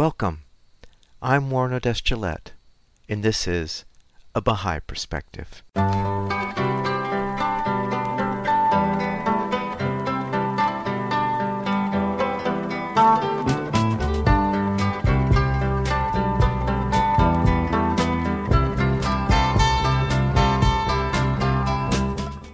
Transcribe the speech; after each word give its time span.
Welcome. 0.00 0.44
I'm 1.20 1.50
Warren 1.50 1.74
Odess 1.74 2.00
and 3.06 3.22
this 3.22 3.46
is 3.46 3.84
A 4.34 4.40
Baha'i 4.40 4.80
Perspective. 4.80 5.62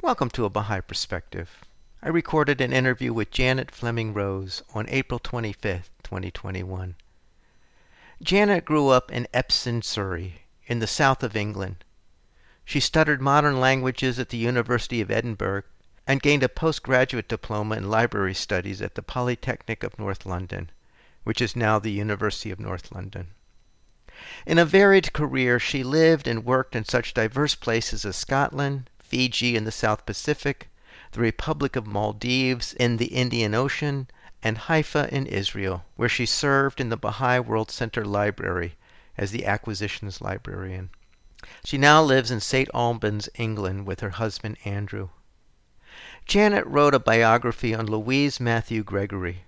Welcome 0.02 0.30
to 0.30 0.44
A 0.46 0.50
Baha'i 0.50 0.80
Perspective. 0.80 1.64
I 2.02 2.08
recorded 2.08 2.60
an 2.60 2.72
interview 2.72 3.12
with 3.12 3.30
Janet 3.30 3.70
Fleming 3.70 4.12
Rose 4.12 4.64
on 4.74 4.88
April 4.88 5.20
25, 5.20 5.90
2021. 6.02 6.96
Janet 8.22 8.64
grew 8.64 8.88
up 8.88 9.12
in 9.12 9.28
Epsom, 9.34 9.82
Surrey, 9.82 10.42
in 10.66 10.78
the 10.78 10.86
south 10.86 11.22
of 11.22 11.36
England. 11.36 11.84
She 12.64 12.80
studied 12.80 13.20
modern 13.20 13.60
languages 13.60 14.18
at 14.18 14.30
the 14.30 14.38
University 14.38 15.02
of 15.02 15.10
Edinburgh 15.10 15.64
and 16.06 16.22
gained 16.22 16.42
a 16.42 16.48
postgraduate 16.48 17.28
diploma 17.28 17.76
in 17.76 17.90
library 17.90 18.32
studies 18.32 18.80
at 18.80 18.94
the 18.94 19.02
Polytechnic 19.02 19.82
of 19.82 19.98
North 19.98 20.24
London, 20.24 20.70
which 21.24 21.42
is 21.42 21.54
now 21.54 21.78
the 21.78 21.90
University 21.90 22.50
of 22.50 22.58
North 22.58 22.90
London. 22.90 23.32
In 24.46 24.56
a 24.56 24.64
varied 24.64 25.12
career, 25.12 25.60
she 25.60 25.84
lived 25.84 26.26
and 26.26 26.44
worked 26.44 26.74
in 26.74 26.86
such 26.86 27.12
diverse 27.12 27.54
places 27.54 28.06
as 28.06 28.16
Scotland, 28.16 28.88
Fiji 28.98 29.56
in 29.56 29.64
the 29.64 29.70
South 29.70 30.06
Pacific, 30.06 30.70
the 31.12 31.20
Republic 31.20 31.76
of 31.76 31.86
Maldives 31.86 32.72
in 32.72 32.96
the 32.96 33.14
Indian 33.14 33.54
Ocean, 33.54 34.08
and 34.46 34.58
Haifa 34.58 35.12
in 35.12 35.26
Israel, 35.26 35.84
where 35.96 36.08
she 36.08 36.24
served 36.24 36.80
in 36.80 36.88
the 36.88 36.96
Baha'i 36.96 37.40
World 37.40 37.68
Center 37.68 38.04
Library 38.04 38.76
as 39.18 39.32
the 39.32 39.44
acquisitions 39.44 40.20
librarian. 40.20 40.90
She 41.64 41.76
now 41.76 42.00
lives 42.00 42.30
in 42.30 42.38
St. 42.38 42.68
Albans, 42.72 43.28
England, 43.34 43.88
with 43.88 43.98
her 43.98 44.10
husband 44.10 44.56
Andrew. 44.64 45.08
Janet 46.26 46.64
wrote 46.64 46.94
a 46.94 47.00
biography 47.00 47.74
on 47.74 47.86
Louise 47.86 48.38
Mathew 48.38 48.84
Gregory, 48.84 49.46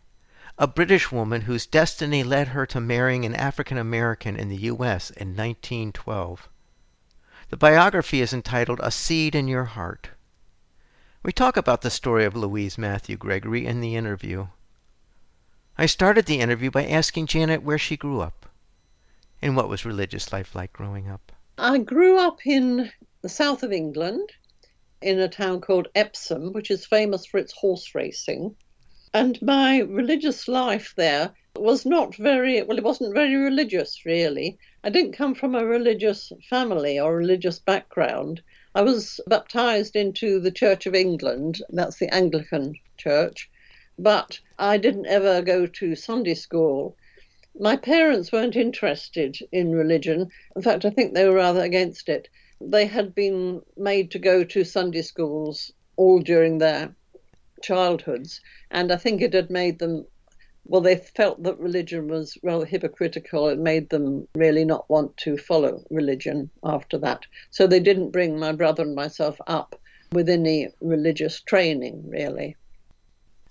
a 0.59 0.67
British 0.67 1.13
woman 1.13 1.43
whose 1.43 1.65
destiny 1.65 2.25
led 2.25 2.49
her 2.49 2.67
to 2.67 2.81
marrying 2.81 3.25
an 3.25 3.37
African 3.37 3.79
American 3.79 4.35
in 4.35 4.49
the 4.49 4.63
U.S. 4.63 5.11
in 5.11 5.29
1912. 5.29 6.49
The 7.51 7.57
biography 7.57 8.21
is 8.21 8.33
entitled 8.33 8.81
A 8.83 8.91
Seed 8.91 9.37
in 9.37 9.47
Your 9.47 9.67
Heart. 9.67 10.11
We 11.23 11.31
talk 11.31 11.57
about 11.57 11.83
the 11.83 11.89
story 11.91 12.25
of 12.25 12.35
Louise 12.35 12.77
Mathew 12.77 13.17
Gregory 13.17 13.65
in 13.65 13.81
the 13.81 13.95
interview. 13.95 14.49
I 15.81 15.87
started 15.87 16.27
the 16.27 16.41
interview 16.41 16.73
by 16.73 16.87
asking 16.87 17.29
Janet 17.29 17.63
where 17.63 17.79
she 17.79 17.97
grew 17.97 18.21
up 18.21 18.47
and 19.41 19.55
what 19.55 19.69
was 19.69 19.85
religious 19.85 20.33
life 20.33 20.57
like 20.57 20.73
growing 20.73 21.09
up. 21.09 21.31
I 21.57 21.79
grew 21.79 22.19
up 22.19 22.45
in 22.45 22.91
the 23.23 23.29
south 23.29 23.63
of 23.63 23.71
England 23.71 24.29
in 25.01 25.21
a 25.21 25.29
town 25.29 25.61
called 25.61 25.87
Epsom, 25.95 26.53
which 26.53 26.73
is 26.73 26.85
famous 26.85 27.27
for 27.27 27.39
its 27.39 27.53
horse 27.53 27.95
racing. 27.95 28.57
And 29.15 29.41
my 29.41 29.79
religious 29.79 30.49
life 30.49 30.95
there 30.97 31.33
was 31.55 31.87
not 31.87 32.17
very, 32.17 32.61
well, 32.63 32.77
it 32.77 32.83
wasn't 32.83 33.15
very 33.15 33.37
religious, 33.37 34.05
really. 34.05 34.59
I 34.83 34.91
didn't 34.91 35.13
come 35.13 35.37
from 35.37 35.55
a 35.55 35.65
religious 35.65 36.33
family 36.51 36.99
or 36.99 37.15
religious 37.17 37.61
background. 37.61 38.43
I 38.75 38.83
was 38.83 39.21
baptized 39.29 39.95
into 39.95 40.41
the 40.41 40.51
Church 40.51 40.87
of 40.87 40.97
England, 40.97 41.63
that's 41.71 42.01
the 42.01 42.13
Anglican 42.13 42.75
Church, 42.97 43.49
but 43.99 44.39
I 44.59 44.77
didn't 44.77 45.07
ever 45.07 45.43
go 45.43 45.67
to 45.67 45.95
Sunday 45.97 46.35
school. 46.35 46.97
My 47.59 47.77
parents 47.77 48.31
weren't 48.31 48.55
interested 48.55 49.39
in 49.51 49.73
religion. 49.73 50.31
In 50.55 50.63
fact, 50.63 50.85
I 50.85 50.91
think 50.91 51.15
they 51.15 51.27
were 51.27 51.35
rather 51.35 51.63
against 51.63 52.09
it. 52.09 52.29
They 52.61 52.87
had 52.87 53.15
been 53.15 53.63
made 53.77 54.11
to 54.13 54.19
go 54.19 54.45
to 54.45 54.65
Sunday 54.65 55.03
schools 55.03 55.73
all 55.97 56.21
during 56.21 56.59
their 56.59 56.95
childhoods, 57.63 58.41
and 58.71 58.93
I 58.93 58.97
think 58.97 59.21
it 59.21 59.35
had 59.35 59.51
made 59.51 59.79
them 59.79 60.07
well, 60.69 60.83
they 60.83 60.97
felt 60.97 61.43
that 61.45 61.59
religion 61.59 62.09
was 62.09 62.37
rather 62.43 62.67
hypocritical. 62.67 63.49
It 63.49 63.59
made 63.59 63.89
them 63.89 64.29
really 64.35 64.67
not 64.67 64.89
want 64.91 65.17
to 65.19 65.39
follow 65.39 65.83
religion 65.91 66.51
after 66.63 66.99
that. 66.99 67.25
So 67.51 67.67
they 67.67 67.81
didn't 67.81 68.11
bring 68.11 68.39
my 68.39 68.53
brother 68.53 68.83
and 68.83 68.95
myself 68.95 69.41
up 69.47 69.81
with 70.13 70.29
any 70.29 70.69
religious 70.83 71.41
training, 71.41 72.05
really. 72.07 72.55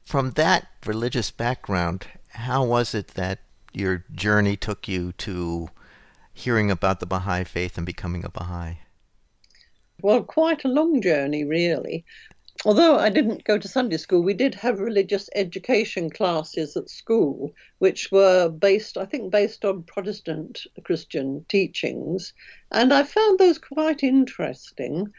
From 0.08 0.32
that 0.32 0.70
religious 0.86 1.32
background, 1.32 2.08
how 2.30 2.64
was 2.64 2.96
it 2.96 3.10
that 3.16 3.40
your 3.74 4.06
journey 4.10 4.56
took 4.56 4.88
you 4.88 5.12
to 5.18 5.68
hearing 6.34 6.72
about 6.72 7.02
the 7.02 7.06
Baha'i 7.06 7.44
faith 7.44 7.76
and 7.76 7.86
becoming 7.86 8.24
a 8.24 8.30
Baha'i? 8.30 8.76
Well, 10.02 10.24
quite 10.24 10.64
a 10.64 10.70
long 10.70 11.02
journey, 11.02 11.44
really 11.44 12.06
although 12.66 12.98
I 12.98 13.10
didn't 13.10 13.44
go 13.44 13.58
to 13.58 13.68
Sunday 13.68 13.98
school, 13.98 14.22
we 14.22 14.34
did 14.34 14.56
have 14.56 14.80
religious 14.80 15.30
education 15.36 16.10
classes 16.10 16.76
at 16.76 16.90
school, 16.90 17.54
which 17.78 18.12
were 18.12 18.50
based, 18.50 18.98
I 18.98 19.06
think, 19.06 19.32
based 19.32 19.64
on 19.64 19.84
Protestant 19.84 20.66
Christian 20.84 21.46
teachings. 21.50 22.34
And 22.72 22.94
I 22.94 23.04
found 23.04 23.38
those 23.38 23.58
quite 23.58 24.04
interesting. 24.04 25.14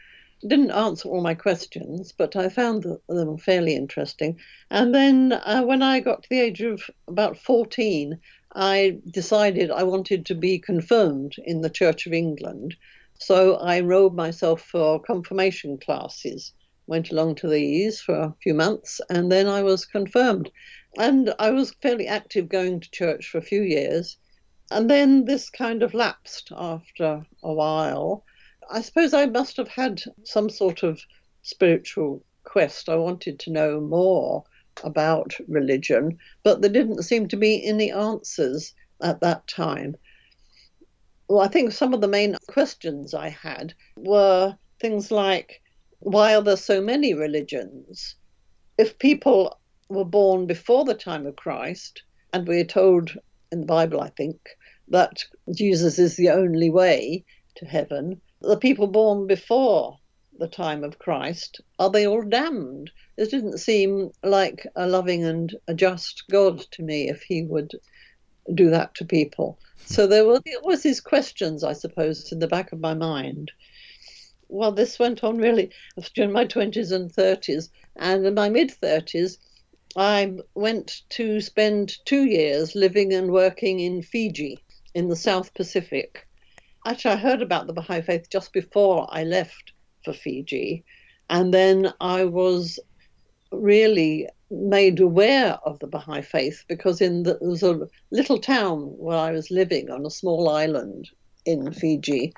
Didn't 0.47 0.71
answer 0.71 1.09
all 1.09 1.21
my 1.21 1.33
questions, 1.33 2.11
but 2.11 2.35
I 2.35 2.49
found 2.49 2.85
them 3.07 3.37
fairly 3.37 3.75
interesting. 3.75 4.39
And 4.69 4.95
then 4.95 5.33
uh, 5.33 5.63
when 5.63 5.81
I 5.81 5.99
got 5.99 6.23
to 6.23 6.29
the 6.29 6.39
age 6.39 6.61
of 6.61 6.89
about 7.07 7.37
14, 7.37 8.19
I 8.55 8.99
decided 9.09 9.69
I 9.69 9.83
wanted 9.83 10.25
to 10.27 10.35
be 10.35 10.59
confirmed 10.59 11.35
in 11.43 11.61
the 11.61 11.69
Church 11.69 12.07
of 12.07 12.13
England. 12.13 12.75
So 13.19 13.55
I 13.55 13.79
enrolled 13.79 14.15
myself 14.15 14.61
for 14.61 15.01
confirmation 15.01 15.77
classes 15.77 16.53
went 16.89 17.11
along 17.11 17.35
to 17.35 17.47
these 17.47 18.01
for 18.01 18.15
a 18.15 18.35
few 18.41 18.53
months, 18.53 18.99
and 19.11 19.31
then 19.31 19.47
I 19.47 19.61
was 19.61 19.85
confirmed. 19.85 20.49
And 20.97 21.31
I 21.37 21.51
was 21.51 21.75
fairly 21.83 22.07
active 22.07 22.49
going 22.49 22.79
to 22.79 22.89
church 22.89 23.29
for 23.29 23.37
a 23.37 23.43
few 23.43 23.61
years. 23.61 24.17
And 24.71 24.89
then 24.89 25.25
this 25.25 25.51
kind 25.51 25.83
of 25.83 25.93
lapsed 25.93 26.51
after 26.55 27.25
a 27.43 27.53
while. 27.53 28.25
I 28.71 28.81
suppose 28.81 29.13
I 29.13 29.25
must 29.25 29.57
have 29.57 29.67
had 29.67 30.01
some 30.23 30.49
sort 30.49 30.83
of 30.83 31.01
spiritual 31.41 32.23
quest. 32.43 32.87
I 32.87 32.95
wanted 32.95 33.39
to 33.39 33.51
know 33.51 33.81
more 33.81 34.43
about 34.83 35.33
religion, 35.47 36.19
but 36.43 36.61
there 36.61 36.71
didn't 36.71 37.03
seem 37.03 37.27
to 37.29 37.37
be 37.37 37.65
any 37.65 37.91
answers 37.91 38.73
at 39.01 39.21
that 39.21 39.47
time. 39.47 39.95
Well, 41.27 41.41
I 41.41 41.47
think 41.47 41.71
some 41.71 41.93
of 41.93 42.01
the 42.01 42.07
main 42.07 42.35
questions 42.47 43.13
I 43.13 43.29
had 43.29 43.73
were 43.97 44.57
things 44.79 45.11
like 45.11 45.61
why 45.99 46.35
are 46.35 46.41
there 46.41 46.55
so 46.55 46.81
many 46.81 47.13
religions? 47.13 48.15
If 48.77 48.99
people 48.99 49.59
were 49.89 50.05
born 50.05 50.45
before 50.45 50.85
the 50.85 50.93
time 50.93 51.25
of 51.25 51.35
Christ, 51.35 52.03
and 52.31 52.47
we 52.47 52.59
are 52.61 52.65
told 52.65 53.17
in 53.51 53.61
the 53.61 53.65
Bible, 53.65 53.99
I 53.99 54.09
think, 54.09 54.39
that 54.87 55.25
Jesus 55.53 55.99
is 55.99 56.15
the 56.15 56.29
only 56.29 56.69
way 56.69 57.25
to 57.55 57.65
heaven, 57.65 58.21
the 58.41 58.57
people 58.57 58.87
born 58.87 59.27
before 59.27 59.99
the 60.37 60.47
time 60.47 60.83
of 60.83 60.99
Christ, 60.99 61.61
are 61.77 61.89
they 61.89 62.07
all 62.07 62.23
damned? 62.23 62.91
It 63.17 63.31
didn't 63.31 63.59
seem 63.59 64.11
like 64.23 64.65
a 64.75 64.87
loving 64.87 65.25
and 65.25 65.53
a 65.67 65.73
just 65.73 66.23
God 66.31 66.59
to 66.71 66.83
me 66.83 67.09
if 67.09 67.23
he 67.23 67.43
would 67.43 67.73
do 68.53 68.69
that 68.69 68.95
to 68.95 69.05
people. 69.05 69.59
So 69.85 70.07
there 70.07 70.25
were 70.25 70.39
always 70.61 70.83
these 70.83 71.01
questions, 71.01 71.63
I 71.63 71.73
suppose, 71.73 72.31
in 72.31 72.39
the 72.39 72.47
back 72.47 72.71
of 72.71 72.79
my 72.79 72.93
mind 72.93 73.51
well, 74.49 74.71
this 74.71 74.97
went 74.97 75.23
on 75.23 75.37
really 75.37 75.69
during 76.15 76.31
my 76.31 76.45
20s 76.45 76.91
and 76.91 77.13
30s. 77.13 77.69
And 77.95 78.25
in 78.25 78.33
my 78.33 78.49
mid 78.49 78.71
30s, 78.71 79.37
I 79.95 80.37
went 80.55 81.03
to 81.09 81.39
spend 81.39 81.93
two 82.05 82.25
years 82.25 82.75
living 82.75 83.13
and 83.13 83.31
working 83.31 83.79
in 83.79 84.01
Fiji 84.01 84.59
in 84.93 85.07
the 85.07 85.15
South 85.15 85.53
Pacific. 85.53 86.27
Actually, 86.85 87.15
I 87.15 87.17
heard 87.17 87.41
about 87.41 87.67
the 87.67 87.73
Baha'i 87.73 88.01
faith 88.01 88.29
just 88.29 88.53
before 88.53 89.07
I 89.09 89.23
left 89.23 89.73
for 90.03 90.13
Fiji. 90.13 90.83
And 91.29 91.53
then 91.53 91.93
I 91.99 92.25
was 92.25 92.79
really 93.51 94.27
made 94.49 94.99
aware 94.99 95.59
of 95.65 95.79
the 95.79 95.87
Baha'i 95.87 96.21
faith 96.21 96.63
because 96.67 97.01
in 97.01 97.23
the, 97.23 97.37
there 97.39 97.49
was 97.49 97.63
a 97.63 97.87
little 98.11 98.39
town 98.39 98.81
where 98.97 99.17
I 99.17 99.31
was 99.31 99.51
living 99.51 99.91
on 99.91 100.05
a 100.05 100.11
small 100.11 100.49
island 100.49 101.09
in 101.45 101.71
Fiji 101.71 102.33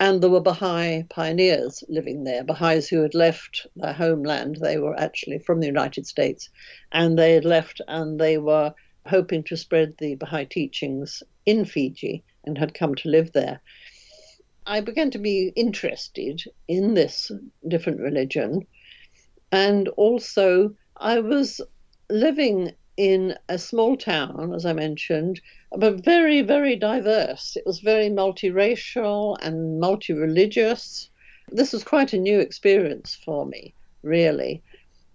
and 0.00 0.22
there 0.22 0.30
were 0.30 0.40
Baha'i 0.40 1.02
pioneers 1.10 1.84
living 1.88 2.24
there, 2.24 2.42
Baha'is 2.42 2.88
who 2.88 3.02
had 3.02 3.14
left 3.14 3.66
their 3.76 3.92
homeland. 3.92 4.56
They 4.56 4.78
were 4.78 4.98
actually 4.98 5.38
from 5.38 5.60
the 5.60 5.66
United 5.66 6.06
States, 6.06 6.48
and 6.92 7.18
they 7.18 7.32
had 7.32 7.44
left 7.44 7.80
and 7.86 8.18
they 8.18 8.38
were 8.38 8.74
hoping 9.06 9.42
to 9.44 9.56
spread 9.56 9.94
the 9.98 10.14
Baha'i 10.14 10.46
teachings 10.46 11.22
in 11.44 11.64
Fiji 11.64 12.24
and 12.44 12.58
had 12.58 12.74
come 12.74 12.94
to 12.96 13.08
live 13.08 13.32
there. 13.32 13.60
I 14.66 14.80
began 14.80 15.10
to 15.10 15.18
be 15.18 15.52
interested 15.56 16.42
in 16.68 16.94
this 16.94 17.30
different 17.68 18.00
religion, 18.00 18.66
and 19.52 19.88
also 19.88 20.74
I 20.96 21.20
was 21.20 21.60
living 22.08 22.72
in 22.96 23.36
a 23.48 23.58
small 23.58 23.96
town, 23.96 24.54
as 24.54 24.64
I 24.64 24.72
mentioned, 24.72 25.40
but 25.76 26.04
very, 26.04 26.42
very 26.42 26.76
diverse. 26.76 27.56
It 27.56 27.66
was 27.66 27.80
very 27.80 28.08
multiracial 28.08 29.36
and 29.42 29.80
multi 29.80 30.12
religious. 30.12 31.10
This 31.50 31.72
was 31.72 31.84
quite 31.84 32.12
a 32.12 32.18
new 32.18 32.38
experience 32.38 33.18
for 33.24 33.44
me, 33.44 33.74
really. 34.02 34.62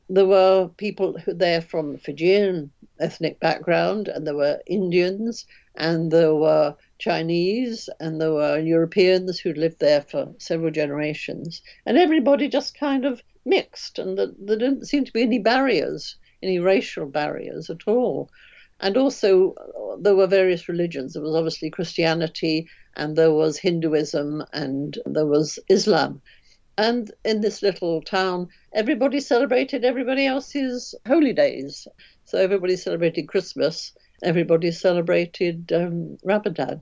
There 0.10 0.28
were 0.28 0.70
people 0.78 1.18
who 1.18 1.34
there 1.34 1.62
from 1.62 1.98
Fijian 1.98 2.72
ethnic 3.00 3.40
background, 3.40 4.10
and 4.10 4.28
there 4.28 4.36
were 4.36 4.62
Indians, 4.68 5.46
and 5.76 6.12
there 6.12 6.36
were 6.36 6.76
Chinese, 7.00 7.90
and 8.00 8.19
there 8.19 8.34
were 8.34 8.60
Europeans 8.60 9.40
who'd 9.40 9.57
lived 9.57 9.80
there 9.80 10.01
for 10.01 10.34
several 10.38 10.72
generations. 10.72 11.62
And 11.86 11.98
everybody 11.98 12.48
just 12.50 12.78
kind 12.78 13.06
of 13.06 13.24
mixed, 13.46 13.98
and 14.00 14.18
there 14.18 14.57
didn't 14.57 14.88
seem 14.88 15.06
to 15.06 15.13
be 15.13 15.22
any 15.22 15.40
barriers, 15.40 16.18
any 16.44 16.60
racial 16.60 17.06
barriers 17.06 17.69
at 17.69 17.88
all. 17.88 18.30
And 18.81 18.96
also, 18.96 19.56
there 20.00 20.16
were 20.16 20.28
various 20.28 20.69
religions. 20.69 21.13
There 21.13 21.24
was 21.24 21.36
obviously 21.36 21.69
Christianity, 21.69 22.68
and 22.96 23.16
there 23.16 23.34
was 23.34 23.57
Hinduism, 23.57 24.44
and 24.54 24.98
there 25.06 25.25
was 25.25 25.60
Islam. 25.69 26.22
And 26.78 27.12
in 27.25 27.42
this 27.42 27.62
little 27.62 28.02
town, 28.02 28.48
everybody 28.74 29.19
celebrated 29.19 29.84
everybody 29.84 30.25
else's 30.25 30.95
holy 31.06 31.34
days. 31.34 31.88
So 32.24 32.38
everybody 32.38 32.78
celebrated 32.78 33.28
Christmas, 33.28 33.92
everybody 34.24 34.72
celebrated 34.72 35.72
um, 35.74 36.18
Ramadan. 36.24 36.81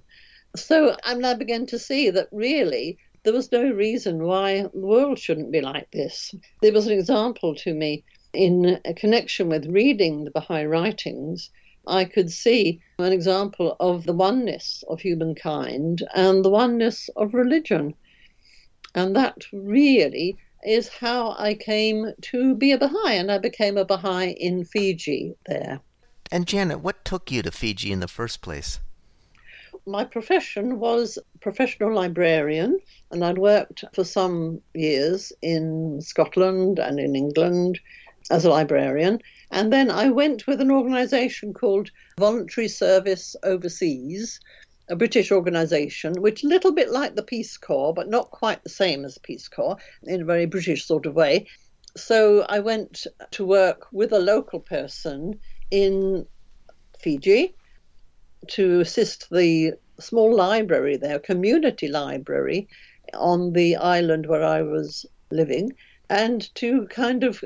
So 0.56 0.96
I 1.04 1.14
now 1.14 1.36
began 1.36 1.66
to 1.68 1.80
see 1.80 2.10
that 2.10 2.30
really 2.32 2.98
there 3.24 3.34
was 3.34 3.52
no 3.52 3.70
reason 3.70 4.24
why 4.24 4.62
the 4.62 4.70
world 4.80 5.20
shouldn't 5.20 5.52
be 5.52 5.62
like 5.62 5.92
this. 5.92 6.34
There 6.62 6.72
was 6.72 6.88
an 6.88 6.94
example 6.94 7.56
to 7.56 7.74
me 7.74 8.04
in 8.34 8.80
connection 8.96 9.50
with 9.50 9.66
reading 9.66 10.24
the 10.24 10.32
Baha'i 10.32 10.66
writings. 10.66 11.50
I 11.86 12.06
could 12.06 12.32
see 12.32 12.82
an 13.00 13.12
example 13.12 13.76
of 13.80 14.06
the 14.06 14.14
oneness 14.14 14.84
of 14.88 15.00
humankind 15.00 16.04
and 16.16 16.44
the 16.44 16.50
oneness 16.50 17.10
of 17.16 17.34
religion. 17.34 17.94
And 18.96 19.16
that 19.16 19.46
really 19.52 20.38
is 20.66 20.88
how 20.88 21.36
I 21.38 21.54
came 21.54 22.14
to 22.22 22.56
be 22.56 22.72
a 22.72 22.78
Baha'i, 22.78 23.16
and 23.18 23.32
I 23.32 23.38
became 23.38 23.78
a 23.78 23.86
Baha'i 23.86 24.32
in 24.32 24.66
Fiji 24.66 25.36
there. 25.46 25.80
And 26.32 26.48
Janet, 26.48 26.82
what 26.82 27.06
took 27.06 27.32
you 27.32 27.42
to 27.42 27.52
Fiji 27.52 27.92
in 27.92 28.00
the 28.00 28.08
first 28.08 28.42
place? 28.42 28.80
My 29.88 30.04
profession 30.04 30.80
was 30.80 31.18
professional 31.40 31.94
librarian, 31.94 32.78
and 33.10 33.24
I'd 33.24 33.38
worked 33.38 33.86
for 33.94 34.04
some 34.04 34.62
years 34.74 35.32
in 35.42 36.02
Scotland 36.02 36.78
and 36.78 37.00
in 37.00 37.16
England 37.16 37.80
as 38.30 38.44
a 38.44 38.50
librarian. 38.50 39.22
And 39.50 39.72
then 39.72 39.90
I 39.90 40.10
went 40.10 40.46
with 40.46 40.60
an 40.60 40.72
organization 40.72 41.54
called 41.54 41.90
Voluntary 42.20 42.68
Service 42.68 43.38
Overseas, 43.44 44.42
a 44.90 44.98
British 44.98 45.32
organisation, 45.32 46.22
which 46.22 46.44
a 46.44 46.48
little 46.48 46.74
bit 46.74 46.92
like 46.92 47.16
the 47.16 47.24
Peace 47.24 47.56
Corps, 47.56 47.94
but 47.94 48.10
not 48.10 48.30
quite 48.30 48.62
the 48.64 48.70
same 48.70 49.06
as 49.06 49.14
the 49.14 49.22
Peace 49.22 49.48
Corps, 49.48 49.78
in 50.04 50.22
a 50.22 50.26
very 50.26 50.48
British 50.48 50.86
sort 50.86 51.06
of 51.06 51.16
way. 51.16 51.48
So 51.96 52.46
I 52.50 52.60
went 52.60 53.08
to 53.32 53.46
work 53.46 53.88
with 53.94 54.12
a 54.12 54.20
local 54.20 54.60
person 54.60 55.40
in 55.72 56.28
Fiji 57.00 57.56
to 58.50 58.82
assist 58.82 59.30
the 59.30 59.74
small 60.00 60.36
library 60.36 60.98
there, 60.98 61.20
community 61.20 61.88
library 61.88 62.68
on 63.14 63.54
the 63.54 63.76
island 63.76 64.26
where 64.26 64.44
I 64.44 64.62
was 64.62 65.06
living, 65.32 65.74
and 66.10 66.54
to 66.56 66.88
kind 66.88 67.24
of 67.24 67.44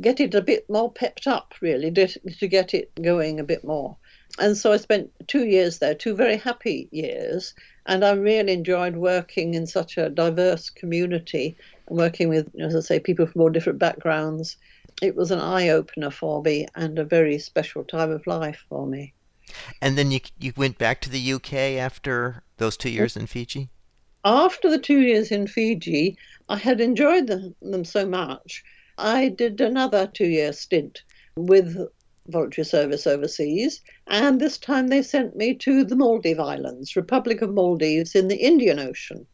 get 0.00 0.20
it 0.20 0.34
a 0.34 0.42
bit 0.42 0.68
more 0.68 0.92
pepped 0.92 1.26
up, 1.26 1.54
really, 1.60 1.90
to, 1.90 2.48
get 2.48 2.74
it 2.74 2.90
going 3.00 3.40
a 3.40 3.44
bit 3.44 3.64
more 3.64 3.96
and 4.38 4.56
so 4.56 4.72
I 4.72 4.76
spent 4.76 5.10
two 5.28 5.46
years 5.46 5.78
there, 5.78 5.94
two 5.94 6.14
very 6.14 6.36
happy 6.36 6.88
years, 6.90 7.54
and 7.86 8.04
I 8.04 8.12
really 8.12 8.52
enjoyed 8.52 8.96
working 8.96 9.54
in 9.54 9.66
such 9.66 9.96
a 9.96 10.10
diverse 10.10 10.68
community 10.68 11.56
and 11.86 11.96
working 11.96 12.28
with, 12.28 12.50
as 12.60 12.76
I 12.76 12.80
say, 12.80 13.00
people 13.00 13.26
from 13.26 13.40
all 13.40 13.50
different 13.50 13.78
backgrounds. 13.78 14.56
It 15.00 15.16
was 15.16 15.30
an 15.30 15.40
eye 15.40 15.68
opener 15.68 16.10
for 16.10 16.42
me 16.42 16.66
and 16.74 16.98
a 16.98 17.04
very 17.04 17.38
special 17.38 17.84
time 17.84 18.10
of 18.10 18.26
life 18.26 18.64
for 18.68 18.86
me. 18.86 19.14
And 19.80 19.96
then 19.96 20.10
you 20.10 20.20
you 20.40 20.52
went 20.56 20.76
back 20.76 21.00
to 21.02 21.10
the 21.10 21.32
UK 21.34 21.52
after 21.78 22.42
those 22.56 22.76
two 22.76 22.90
years 22.90 23.16
in 23.16 23.26
Fiji. 23.26 23.68
After 24.24 24.68
the 24.68 24.78
two 24.78 24.98
years 25.00 25.30
in 25.30 25.46
Fiji, 25.46 26.18
I 26.48 26.56
had 26.56 26.80
enjoyed 26.80 27.28
them, 27.28 27.54
them 27.62 27.84
so 27.84 28.04
much. 28.04 28.64
I 28.98 29.28
did 29.28 29.60
another 29.60 30.08
two 30.08 30.26
year 30.26 30.52
stint 30.52 31.02
with 31.36 31.76
voluntary 32.26 32.64
service 32.64 33.06
overseas, 33.06 33.82
and 34.08 34.40
this 34.40 34.58
time 34.58 34.88
they 34.88 35.02
sent 35.02 35.36
me 35.36 35.54
to 35.54 35.84
the 35.84 35.94
Maldive 35.94 36.40
Islands, 36.40 36.96
Republic 36.96 37.40
of 37.40 37.54
Maldives 37.54 38.16
in 38.16 38.26
the 38.26 38.36
Indian 38.36 38.80
Ocean. 38.80 39.26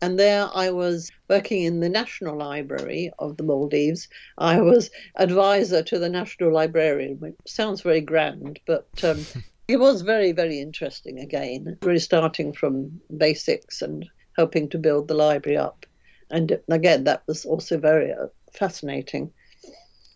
And 0.00 0.18
there 0.18 0.48
I 0.54 0.70
was 0.70 1.10
working 1.28 1.62
in 1.62 1.80
the 1.80 1.88
National 1.88 2.36
Library 2.36 3.10
of 3.18 3.36
the 3.36 3.42
Maldives. 3.42 4.08
I 4.36 4.60
was 4.60 4.90
advisor 5.16 5.82
to 5.82 5.98
the 5.98 6.08
National 6.08 6.52
Librarian, 6.52 7.18
which 7.18 7.34
sounds 7.46 7.82
very 7.82 8.00
grand, 8.00 8.60
but 8.66 8.88
um, 9.02 9.24
it 9.68 9.78
was 9.78 10.02
very, 10.02 10.32
very 10.32 10.60
interesting 10.60 11.18
again, 11.18 11.76
really 11.82 11.98
starting 11.98 12.52
from 12.52 13.00
basics 13.16 13.82
and 13.82 14.08
helping 14.36 14.68
to 14.70 14.78
build 14.78 15.08
the 15.08 15.14
library 15.14 15.58
up. 15.58 15.84
And 16.30 16.58
again, 16.70 17.04
that 17.04 17.22
was 17.26 17.44
also 17.44 17.78
very 17.78 18.12
uh, 18.12 18.26
fascinating. 18.52 19.32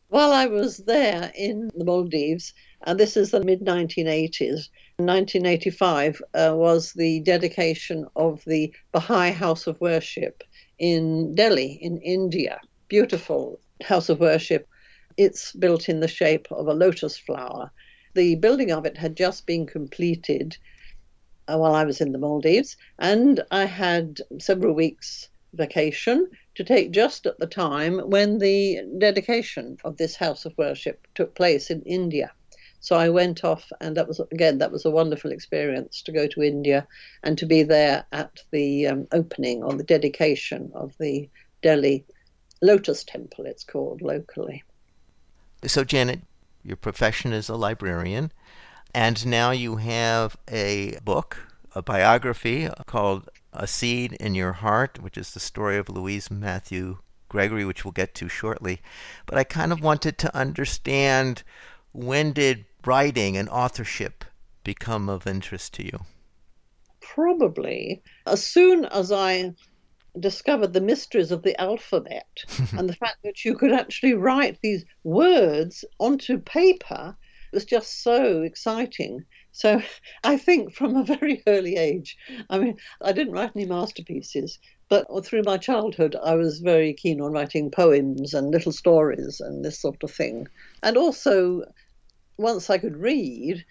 While 0.09 0.33
I 0.33 0.47
was 0.47 0.79
there 0.79 1.33
in 1.35 1.71
the 1.75 1.85
Maldives, 1.85 2.53
and 2.83 3.01
this 3.01 3.17
is 3.17 3.31
the 3.31 3.43
mid 3.43 3.61
1980s, 3.61 4.69
1985 4.99 6.23
uh, 6.35 6.53
was 6.55 6.93
the 6.93 7.21
dedication 7.21 8.07
of 8.15 8.43
the 8.47 8.75
Baha'i 8.93 9.31
House 9.31 9.67
of 9.67 9.81
Worship 9.81 10.45
in 10.79 11.35
Delhi, 11.35 11.79
in 11.81 11.99
India. 11.99 12.61
Beautiful 12.89 13.61
house 13.83 14.09
of 14.09 14.21
worship. 14.21 14.69
It's 15.17 15.53
built 15.53 15.89
in 15.89 16.01
the 16.01 16.09
shape 16.09 16.47
of 16.51 16.69
a 16.69 16.75
lotus 16.75 17.17
flower. 17.19 17.71
The 18.15 18.37
building 18.37 18.71
of 18.71 18.85
it 18.85 18.97
had 18.97 19.17
just 19.17 19.47
been 19.47 19.67
completed 19.67 20.57
uh, 21.49 21.59
while 21.59 21.75
I 21.75 21.85
was 21.85 22.01
in 22.01 22.13
the 22.13 22.19
Maldives, 22.19 22.77
and 22.99 23.43
I 23.51 23.65
had 23.65 24.19
several 24.39 24.75
weeks 24.75 25.29
vacation 25.55 26.29
to 26.55 26.65
take 26.65 26.93
just 26.93 27.27
at 27.27 27.39
the 27.39 27.47
time 27.47 27.99
when 27.99 28.39
the 28.39 28.81
dedication 28.99 29.77
of 29.85 29.97
this 29.97 30.17
house 30.17 30.45
of 30.45 30.57
worship 30.57 31.07
took 31.15 31.35
place 31.35 31.71
in 31.71 31.83
India. 31.83 32.33
So 32.83 32.97
I 32.97 33.11
went 33.11 33.45
off, 33.45 33.73
and 33.81 33.97
that 33.97 34.09
was 34.09 34.21
again 34.33 34.59
that 34.59 34.73
was 34.73 34.85
a 34.85 34.91
wonderful 34.91 35.31
experience 35.31 36.03
to 36.03 36.13
go 36.13 36.27
to 36.27 36.43
India 36.43 36.87
and 37.23 37.39
to 37.39 37.47
be 37.47 37.63
there 37.63 38.05
at 38.11 38.41
the 38.51 38.89
um, 38.89 39.07
opening 39.13 39.63
or 39.63 39.73
the 39.73 39.85
dedication 39.85 40.73
of 40.75 40.93
the 40.99 41.31
Delhi 41.63 42.05
Lotus 42.61 43.05
Temple. 43.05 43.47
It's 43.47 43.63
called 43.63 44.03
locally. 44.03 44.65
So 45.65 45.85
Janet, 45.85 46.23
your 46.65 46.77
profession 46.77 47.33
is 47.33 47.49
a 47.49 47.55
librarian, 47.55 48.33
and 48.93 49.25
now 49.25 49.53
you 49.53 49.77
have 49.77 50.37
a 50.51 50.99
book, 51.05 51.39
a 51.77 51.83
biography 51.83 52.69
called 52.87 53.29
a 53.53 53.69
Seed 53.69 54.15
in 54.15 54.35
Your 54.35 54.55
Heart, 54.55 55.01
which 55.01 55.17
is 55.17 55.35
the 55.35 55.41
story 55.41 55.77
of 55.77 55.89
Louise 55.89 56.33
Mathew 56.33 56.99
Gregory, 57.29 57.65
which 57.65 57.85
we'll 57.85 57.93
get 57.93 58.13
to 58.17 58.29
shortly. 58.29 58.81
But 59.25 59.39
I 59.39 59.45
kind 59.45 59.71
of 59.71 59.81
wanted 59.81 60.19
to 60.19 60.37
understand 60.37 61.45
when 61.93 62.33
did 62.33 62.65
writing 62.87 63.37
and 63.37 63.49
authorship 63.49 64.25
become 64.65 65.09
of 65.09 65.27
interest 65.27 65.75
to 65.75 65.85
you? 65.85 66.01
Probably 67.01 68.03
as 68.27 68.47
soon 68.47 68.85
as 68.87 69.11
I 69.13 69.55
discovered 70.19 70.73
the 70.73 70.81
mysteries 70.81 71.33
of 71.33 71.43
the 71.43 71.59
alphabet 71.61 72.29
and 72.77 72.89
the 72.89 72.95
fact 72.95 73.19
that 73.25 73.45
you 73.45 73.57
could 73.57 73.73
actually 73.73 74.15
write 74.15 74.59
these 74.63 74.85
words 75.05 75.85
onto 75.99 76.39
paper 76.39 77.17
it 77.53 77.57
was 77.57 77.65
just 77.67 78.03
so 78.03 78.41
exciting. 78.41 79.27
So 79.53 79.83
I 80.25 80.39
think 80.39 80.75
from 80.75 80.97
a 80.97 81.05
very 81.05 81.43
early 81.47 81.77
age, 81.77 82.17
I 82.49 82.59
mean, 82.59 82.79
I 83.03 83.13
didn't 83.13 83.35
write 83.35 83.53
any 83.55 83.67
masterpieces, 83.67 84.59
but 84.89 85.07
through 85.27 85.43
my 85.45 85.59
childhood, 85.59 86.17
I 86.23 86.35
was 86.35 86.61
very 86.61 86.95
keen 86.95 87.21
on 87.21 87.33
writing 87.33 87.71
poems 87.71 88.33
and 88.33 88.51
little 88.51 88.73
stories 88.73 89.41
and 89.41 89.63
this 89.63 89.79
sort 89.79 90.03
of 90.03 90.11
thing. 90.11 90.49
And 90.83 90.97
also, 90.97 91.65
once 92.37 92.71
I 92.71 92.79
could 92.79 92.97
read, 92.97 93.65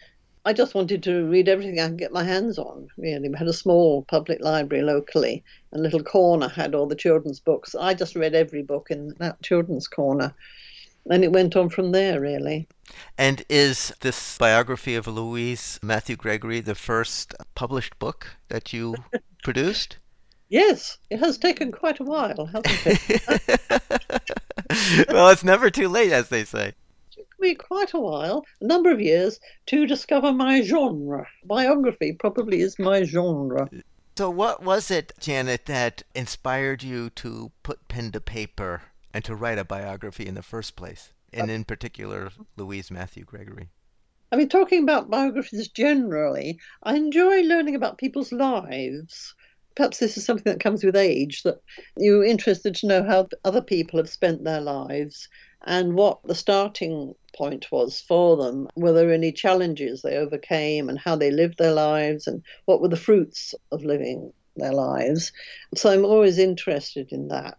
I 0.44 0.54
just 0.54 0.74
wanted 0.74 1.04
to 1.04 1.28
read 1.28 1.48
everything 1.48 1.80
I 1.80 1.88
could 1.90 1.98
get 1.98 2.12
my 2.12 2.24
hands 2.24 2.58
on, 2.58 2.88
really. 2.98 3.30
We 3.30 3.38
had 3.38 3.48
a 3.48 3.54
small 3.54 4.04
public 4.04 4.42
library 4.42 4.84
locally, 4.84 5.44
and 5.72 5.80
a 5.80 5.84
little 5.84 6.04
corner 6.04 6.48
had 6.48 6.74
all 6.74 6.88
the 6.88 6.96
children's 6.96 7.40
books. 7.40 7.76
I 7.76 7.94
just 7.94 8.16
read 8.16 8.34
every 8.34 8.64
book 8.64 8.88
in 8.90 9.14
that 9.20 9.42
children's 9.44 9.88
corner. 9.88 10.34
And 11.10 11.24
it 11.24 11.32
went 11.32 11.56
on 11.56 11.70
from 11.70 11.92
there, 11.92 12.20
really. 12.20 12.68
And 13.18 13.44
is 13.50 13.94
this 14.02 14.38
biography 14.38 14.96
of 14.96 15.08
Louise 15.08 15.80
Mathew 15.82 16.16
Gregory 16.16 16.60
the 16.60 16.76
first 16.76 17.36
published 17.56 17.98
book 18.00 18.28
that 18.50 18.74
you 18.74 18.96
produced? 19.44 19.98
Yes, 20.50 20.98
it 21.10 21.20
has 21.20 21.38
taken 21.38 21.72
quite 21.72 22.00
a 22.00 22.04
while, 22.04 22.48
hasn't 22.48 22.86
it? 22.86 23.22
well, 25.10 25.30
it's 25.30 25.44
never 25.44 25.70
too 25.70 25.88
late, 25.88 26.12
as 26.12 26.30
they 26.30 26.44
say. 26.44 26.74
Me 27.42 27.56
quite 27.56 27.92
a 27.94 28.00
while, 28.00 28.46
a 28.62 28.66
number 28.66 28.92
of 28.92 29.02
years, 29.02 29.40
to 29.66 29.88
discover 29.88 30.32
my 30.32 30.62
genre. 30.62 31.28
Biography 31.44 32.14
probably 32.14 32.62
is 32.62 32.78
my 32.78 33.02
genre. 33.02 33.68
So, 34.16 34.30
what 34.30 34.62
was 34.62 34.92
it, 34.92 35.12
Janet, 35.20 35.66
that 35.66 36.04
inspired 36.14 36.84
you 36.84 37.10
to 37.12 37.52
put 37.64 37.88
pen 37.88 38.12
to 38.12 38.22
paper 38.22 38.84
and 39.12 39.26
to 39.26 39.36
write 39.36 39.58
a 39.58 39.64
biography 39.64 40.28
in 40.28 40.36
the 40.36 40.44
first 40.44 40.76
place? 40.76 41.14
And 41.34 41.50
in 41.50 41.64
particular, 41.64 42.30
Louise 42.58 42.92
Mathew 42.92 43.24
Gregory? 43.24 43.70
I 44.32 44.36
mean, 44.36 44.48
talking 44.48 44.84
about 44.84 45.10
biographies 45.10 45.68
generally, 45.68 46.60
I 46.84 46.96
enjoy 46.96 47.42
learning 47.42 47.74
about 47.74 47.98
people's 47.98 48.32
lives. 48.32 49.34
Perhaps 49.76 49.98
this 49.98 50.16
is 50.16 50.26
something 50.26 50.52
that 50.52 50.62
comes 50.62 50.84
with 50.84 50.96
age, 50.96 51.42
that 51.42 51.60
you're 51.98 52.24
interested 52.24 52.76
to 52.76 52.88
know 52.88 53.04
how 53.04 53.30
other 53.44 53.62
people 53.64 53.98
have 53.98 54.10
spent 54.10 54.44
their 54.44 54.62
lives 54.62 55.28
and 55.64 55.96
what 55.96 56.20
the 56.24 56.36
starting 56.36 57.16
point 57.34 57.72
was 57.72 58.02
for 58.02 58.38
them. 58.38 58.68
Were 58.76 58.94
there 58.94 59.12
any 59.12 59.32
challenges 59.32 60.02
they 60.02 60.18
overcame 60.18 60.90
and 60.90 61.00
how 61.00 61.16
they 61.16 61.32
lived 61.32 61.58
their 61.58 61.74
lives 61.74 62.28
and 62.28 62.44
what 62.66 62.82
were 62.82 62.90
the 62.90 62.96
fruits 62.96 63.56
of 63.72 63.84
living 63.84 64.34
their 64.56 64.74
lives? 64.74 65.32
So 65.76 65.92
I'm 65.92 66.06
always 66.06 66.38
interested 66.38 67.12
in 67.12 67.30
that. 67.30 67.58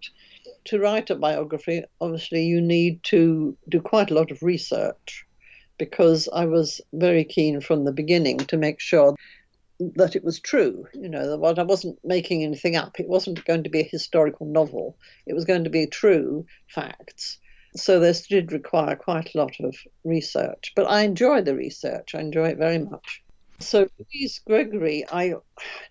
To 0.67 0.79
write 0.79 1.11
a 1.11 1.17
biography, 1.17 1.83
obviously, 2.01 2.45
you 2.45 2.61
need 2.61 3.03
to 3.05 3.57
do 3.69 3.81
quite 3.81 4.11
a 4.11 4.15
lot 4.15 4.31
of 4.31 4.43
research 4.43 5.27
because 5.79 6.29
I 6.33 6.47
was 6.47 6.81
very 6.93 7.25
keen 7.25 7.61
from 7.61 7.85
the 7.85 7.93
beginning 7.93 8.39
to 8.39 8.57
make 8.57 8.81
sure 8.81 9.17
that 9.97 10.15
it 10.15 10.23
was 10.23 10.39
true. 10.39 10.87
You 10.95 11.09
know, 11.09 11.37
that 11.37 11.59
I 11.59 11.65
wasn't 11.65 11.99
making 12.05 12.45
anything 12.45 12.77
up. 12.77 13.01
It 13.01 13.09
wasn't 13.09 13.45
going 13.45 13.65
to 13.65 13.71
be 13.71 13.81
a 13.81 13.89
historical 13.91 14.47
novel. 14.47 14.97
It 15.27 15.35
was 15.35 15.45
going 15.45 15.65
to 15.65 15.71
be 15.71 15.87
true 15.87 16.47
facts. 16.69 17.39
So 17.75 18.01
this 18.01 18.27
did 18.27 18.53
require 18.53 18.97
quite 18.97 19.35
a 19.35 19.39
lot 19.39 19.59
of 19.61 19.75
research. 20.05 20.73
But 20.77 20.91
I 20.91 21.03
enjoy 21.03 21.43
the 21.43 21.55
research. 21.55 22.15
I 22.15 22.21
enjoy 22.21 22.49
it 22.49 22.59
very 22.59 22.79
much. 22.79 23.23
So 23.61 23.89
Louise 23.99 24.41
Gregory, 24.45 25.05
I 25.11 25.35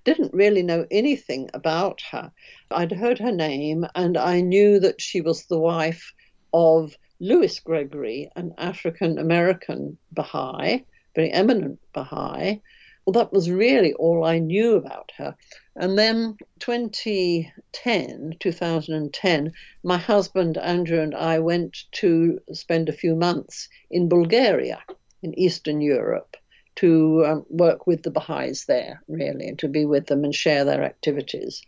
didn't 0.04 0.34
really 0.34 0.62
know 0.62 0.86
anything 0.92 1.50
about 1.54 2.02
her. 2.12 2.32
I'd 2.70 2.92
heard 2.92 3.20
her 3.20 3.32
name 3.32 3.86
and 3.96 4.18
I 4.18 4.42
knew 4.42 4.80
that 4.80 5.02
she 5.02 5.22
was 5.22 5.46
the 5.46 5.60
wife 5.60 6.14
of 6.54 6.98
Louis 7.20 7.60
Gregory, 7.60 8.30
an 8.36 8.54
African 8.58 9.18
American 9.18 9.98
Baha'i, 10.12 10.86
very 11.16 11.32
eminent 11.32 11.80
Baha'i, 11.94 12.62
well, 13.06 13.14
that 13.14 13.34
was 13.34 13.50
really 13.50 13.94
all 13.94 14.24
I 14.24 14.40
knew 14.40 14.76
about 14.76 15.12
her. 15.18 15.36
And 15.76 15.98
then 15.98 16.38
2010, 16.60 18.36
2010, 18.40 19.54
my 19.84 19.98
husband 19.98 20.58
Andrew 20.58 21.02
and 21.02 21.16
I 21.16 21.40
went 21.40 21.86
to 21.94 22.40
spend 22.54 22.90
a 22.90 22.94
few 22.94 23.16
months 23.16 23.70
in 23.90 24.10
Bulgaria, 24.10 24.84
in 25.24 25.38
Eastern 25.40 25.82
Europe, 25.82 26.38
to 26.76 27.26
um, 27.26 27.46
work 27.50 27.88
with 27.88 28.04
the 28.04 28.12
Baha'is 28.12 28.66
there, 28.66 29.02
really, 29.08 29.48
and 29.48 29.60
to 29.60 29.68
be 29.68 29.86
with 29.86 30.06
them 30.06 30.24
and 30.24 30.36
share 30.36 30.64
their 30.64 30.84
activities. 30.84 31.64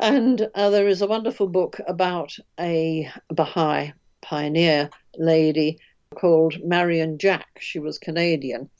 And 0.00 0.48
uh, 0.54 0.70
there 0.70 0.88
is 0.88 1.02
a 1.02 1.06
wonderful 1.06 1.48
book 1.48 1.80
about 1.86 2.36
a 2.58 3.10
Baha'i 3.30 3.92
pioneer 4.20 4.90
lady 5.16 5.78
called 6.14 6.62
Marion 6.64 7.18
Jack. 7.18 7.48
She 7.60 7.78
was 7.78 7.98
Canadian 7.98 8.70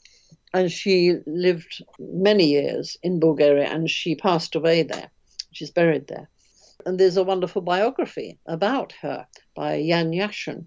and 0.55 0.71
she 0.71 1.17
lived 1.27 1.85
many 1.99 2.47
years 2.47 2.97
in 3.03 3.21
Bulgaria 3.21 3.69
and 3.69 3.91
she 3.91 4.15
passed 4.15 4.55
away 4.55 4.83
there. 4.83 5.11
She's 5.53 5.71
buried 5.71 6.07
there. 6.09 6.29
And 6.87 6.99
there's 6.99 7.17
a 7.17 7.25
wonderful 7.25 7.63
biography 7.63 8.39
about 8.47 8.93
her 9.03 9.27
by 9.55 9.85
Jan 9.87 10.13
Jasion. 10.13 10.67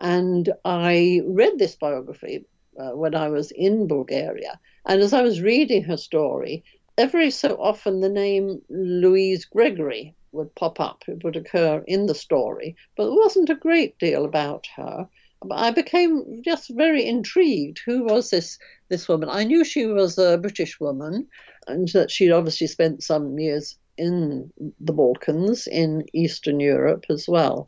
And 0.00 0.52
I 0.64 1.22
read 1.24 1.58
this 1.58 1.76
biography 1.76 2.44
uh, 2.78 2.90
when 2.90 3.14
I 3.14 3.28
was 3.28 3.52
in 3.52 3.86
Bulgaria. 3.86 4.58
And 4.86 5.00
as 5.00 5.12
I 5.12 5.22
was 5.22 5.40
reading 5.40 5.84
her 5.84 5.96
story, 5.96 6.64
every 6.98 7.30
so 7.30 7.56
often 7.60 8.00
the 8.00 8.08
name 8.08 8.60
Louise 8.68 9.44
Gregory 9.44 10.14
would 10.32 10.54
pop 10.54 10.80
up. 10.80 11.04
It 11.06 11.22
would 11.22 11.36
occur 11.36 11.84
in 11.86 12.06
the 12.06 12.14
story, 12.14 12.76
but 12.96 13.04
there 13.06 13.14
wasn't 13.14 13.50
a 13.50 13.54
great 13.54 13.98
deal 13.98 14.24
about 14.24 14.66
her. 14.76 15.08
I 15.50 15.70
became 15.70 16.42
just 16.44 16.70
very 16.74 17.06
intrigued. 17.06 17.80
Who 17.86 18.04
was 18.04 18.30
this 18.30 18.58
this 18.88 19.08
woman? 19.08 19.28
I 19.30 19.44
knew 19.44 19.64
she 19.64 19.86
was 19.86 20.18
a 20.18 20.38
British 20.38 20.78
woman, 20.78 21.28
and 21.66 21.88
that 21.88 22.10
she'd 22.10 22.32
obviously 22.32 22.66
spent 22.66 23.02
some 23.02 23.38
years 23.38 23.78
in 23.98 24.52
the 24.80 24.92
Balkans, 24.92 25.66
in 25.66 26.04
Eastern 26.12 26.60
Europe 26.60 27.06
as 27.10 27.26
well. 27.28 27.66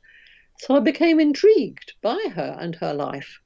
So 0.61 0.77
I 0.77 0.81
became 0.81 1.21
intrigued 1.21 1.95
by 2.03 2.19
her 2.35 2.57
and 2.61 2.75
her 2.77 2.95
life. 2.95 3.41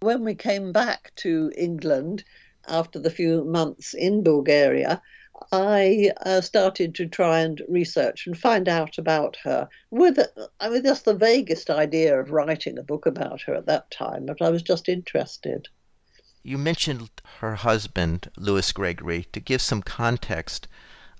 When 0.00 0.24
we 0.24 0.34
came 0.34 0.72
back 0.72 1.12
to 1.16 1.52
England 1.56 2.24
after 2.66 2.98
the 2.98 3.10
few 3.10 3.44
months 3.44 3.94
in 3.94 4.22
Bulgaria, 4.22 5.00
I 5.50 6.12
uh, 6.24 6.40
started 6.40 6.94
to 6.96 7.06
try 7.06 7.40
and 7.40 7.62
research 7.68 8.26
and 8.26 8.36
find 8.38 8.68
out 8.68 8.98
about 8.98 9.36
her 9.44 9.68
with, 9.90 10.18
I 10.60 10.68
mean, 10.68 10.82
just 10.82 11.04
the 11.04 11.14
vaguest 11.14 11.70
idea 11.70 12.18
of 12.18 12.30
writing 12.30 12.78
a 12.78 12.82
book 12.82 13.06
about 13.06 13.42
her 13.42 13.54
at 13.54 13.66
that 13.66 13.90
time, 13.90 14.26
but 14.26 14.42
I 14.42 14.50
was 14.50 14.62
just 14.62 14.88
interested. 14.88 15.68
You 16.42 16.58
mentioned 16.58 17.10
her 17.38 17.54
husband, 17.54 18.30
Louis 18.36 18.70
Gregory. 18.72 19.26
To 19.32 19.40
give 19.40 19.62
some 19.62 19.82
context, 19.82 20.68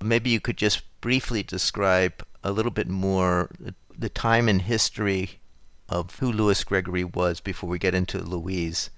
maybe 0.02 0.30
you 0.30 0.40
could 0.40 0.56
just 0.56 0.82
briefly 1.00 1.42
describe 1.42 2.24
a 2.44 2.52
little 2.52 2.72
bit 2.72 2.88
more 2.88 3.50
the 3.96 4.08
time 4.08 4.48
in 4.48 4.60
history 4.60 5.40
of 5.88 6.16
who 6.16 6.32
Louis 6.32 6.64
Gregory 6.64 7.04
was 7.04 7.40
before 7.40 7.68
we 7.68 7.78
get 7.78 7.94
into 7.94 8.18
Louise 8.18 8.90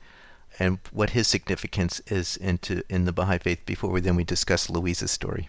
and 0.58 0.78
what 0.92 1.10
his 1.10 1.28
significance 1.28 2.00
is 2.06 2.36
into 2.36 2.82
in 2.88 3.04
the 3.04 3.12
Baha'i 3.12 3.38
faith 3.38 3.64
before 3.66 3.90
we 3.90 4.00
then 4.00 4.16
we 4.16 4.24
discuss 4.24 4.70
Louise's 4.70 5.10
story. 5.10 5.48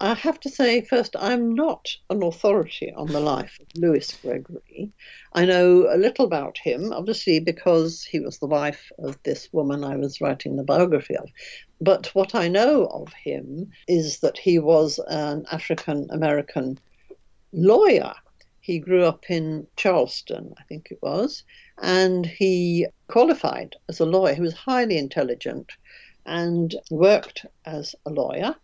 I 0.00 0.12
have 0.12 0.38
to 0.40 0.50
say 0.50 0.82
first, 0.82 1.16
I'm 1.18 1.54
not 1.54 1.88
an 2.10 2.22
authority 2.22 2.92
on 2.94 3.06
the 3.06 3.20
life 3.20 3.58
of 3.60 3.66
Louis 3.80 4.12
Gregory. 4.20 4.92
I 5.32 5.46
know 5.46 5.86
a 5.90 5.96
little 5.96 6.26
about 6.26 6.58
him, 6.58 6.92
obviously 6.92 7.40
because 7.40 8.04
he 8.04 8.20
was 8.20 8.38
the 8.38 8.46
wife 8.46 8.92
of 8.98 9.22
this 9.22 9.48
woman 9.52 9.84
I 9.84 9.96
was 9.96 10.20
writing 10.20 10.56
the 10.56 10.64
biography 10.64 11.16
of. 11.16 11.30
But 11.80 12.08
what 12.14 12.34
I 12.34 12.48
know 12.48 12.86
of 12.86 13.12
him 13.14 13.70
is 13.88 14.20
that 14.20 14.36
he 14.36 14.58
was 14.58 15.00
an 15.08 15.46
African 15.50 16.08
American 16.10 16.78
lawyer. 17.52 18.14
He 18.66 18.80
grew 18.80 19.04
up 19.04 19.30
in 19.30 19.68
Charleston, 19.76 20.52
I 20.58 20.64
think 20.64 20.88
it 20.90 20.98
was, 21.00 21.44
and 21.80 22.26
he 22.26 22.88
qualified 23.06 23.76
as 23.88 24.00
a 24.00 24.04
lawyer. 24.04 24.34
He 24.34 24.40
was 24.40 24.54
highly 24.54 24.98
intelligent 24.98 25.70
and 26.24 26.74
worked 26.90 27.46
as 27.64 27.94
a 28.04 28.10
lawyer. 28.10 28.56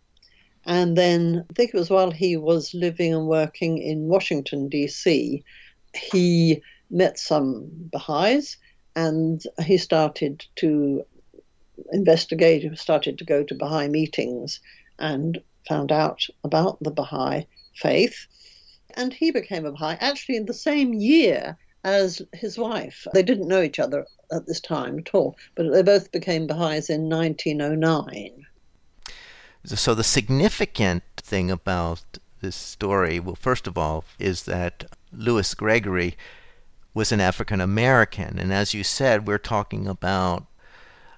And 0.65 0.97
then 0.97 1.45
I 1.49 1.53
think 1.53 1.69
it 1.73 1.77
was 1.77 1.89
while 1.89 2.11
he 2.11 2.35
was 2.35 2.73
living 2.73 3.13
and 3.13 3.27
working 3.27 3.77
in 3.77 4.09
Washington, 4.09 4.67
D.C., 4.67 5.41
he 5.95 6.61
met 6.89 7.17
some 7.17 7.69
Baha'is 7.89 8.57
and 8.97 9.41
he 9.63 9.77
started 9.77 10.45
to 10.57 11.05
investigate, 11.93 12.63
he 12.63 12.75
started 12.75 13.19
to 13.19 13.23
go 13.23 13.41
to 13.45 13.55
Baha'i 13.55 13.87
meetings 13.87 14.59
and 14.99 15.41
found 15.65 15.93
out 15.93 16.27
about 16.43 16.77
the 16.83 16.91
Baha'i 16.91 17.47
faith. 17.73 18.27
And 18.95 19.13
he 19.13 19.31
became 19.31 19.65
a 19.65 19.71
Baha'i 19.71 19.97
actually 19.99 20.37
in 20.37 20.45
the 20.45 20.53
same 20.53 20.93
year 20.93 21.57
as 21.83 22.21
his 22.33 22.57
wife. 22.57 23.05
They 23.13 23.23
didn't 23.23 23.47
know 23.47 23.61
each 23.61 23.79
other 23.79 24.05
at 24.31 24.45
this 24.47 24.59
time 24.59 24.99
at 24.99 25.13
all, 25.13 25.37
but 25.55 25.71
they 25.71 25.81
both 25.81 26.11
became 26.11 26.47
Baha'is 26.47 26.89
in 26.89 27.09
1909. 27.09 28.45
So 29.65 29.93
the 29.93 30.03
significant 30.03 31.03
thing 31.17 31.51
about 31.51 32.03
this 32.41 32.55
story, 32.55 33.19
well, 33.19 33.35
first 33.35 33.67
of 33.67 33.77
all, 33.77 34.05
is 34.19 34.43
that 34.43 34.85
Louis 35.11 35.53
Gregory 35.53 36.17
was 36.93 37.11
an 37.11 37.21
African 37.21 37.61
American, 37.61 38.37
and 38.37 38.53
as 38.53 38.73
you 38.73 38.83
said, 38.83 39.27
we're 39.27 39.37
talking 39.37 39.87
about. 39.87 40.45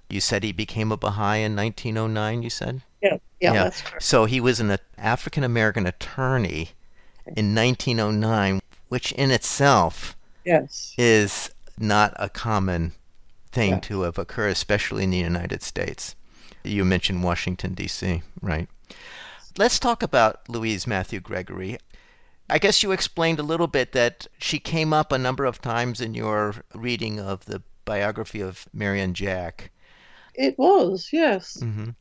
You 0.07 0.21
said 0.21 0.43
he 0.43 0.51
became 0.51 0.91
a 0.91 0.97
Baha'i 0.97 1.39
in 1.39 1.55
1909. 1.55 2.43
You 2.43 2.49
said. 2.51 2.81
Yeah, 3.01 3.17
yeah, 3.39 3.53
yeah. 3.53 3.71
So 3.99 4.25
he 4.25 4.39
was 4.39 4.59
an 4.59 4.77
African 4.97 5.43
American 5.43 5.87
attorney 5.87 6.69
in 7.27 7.55
1909, 7.55 8.61
which 8.89 9.11
in 9.13 9.31
itself 9.31 10.15
yes. 10.43 10.93
is 10.97 11.51
not 11.77 12.13
a 12.17 12.29
common 12.29 12.93
thing 13.51 13.71
yeah. 13.71 13.79
to 13.79 14.01
have 14.01 14.17
occurred, 14.17 14.49
especially 14.49 15.03
in 15.03 15.11
the 15.11 15.17
United 15.17 15.63
States. 15.63 16.15
You 16.63 16.85
mentioned 16.85 17.23
Washington, 17.23 17.73
D.C., 17.73 18.21
right? 18.41 18.67
Let's 19.57 19.79
talk 19.79 20.03
about 20.03 20.47
Louise 20.49 20.85
Matthew 20.85 21.19
Gregory. 21.19 21.77
I 22.49 22.59
guess 22.59 22.83
you 22.83 22.91
explained 22.91 23.39
a 23.39 23.43
little 23.43 23.67
bit 23.67 23.93
that 23.93 24.27
she 24.37 24.59
came 24.59 24.93
up 24.93 25.11
a 25.11 25.17
number 25.17 25.45
of 25.45 25.61
times 25.61 26.01
in 26.01 26.13
your 26.13 26.55
reading 26.73 27.19
of 27.19 27.45
the 27.45 27.63
biography 27.85 28.41
of 28.41 28.67
Marion 28.73 29.13
Jack. 29.13 29.71
It 30.35 30.57
was, 30.59 31.09
yes. 31.11 31.57
Mm-hmm. 31.61 31.91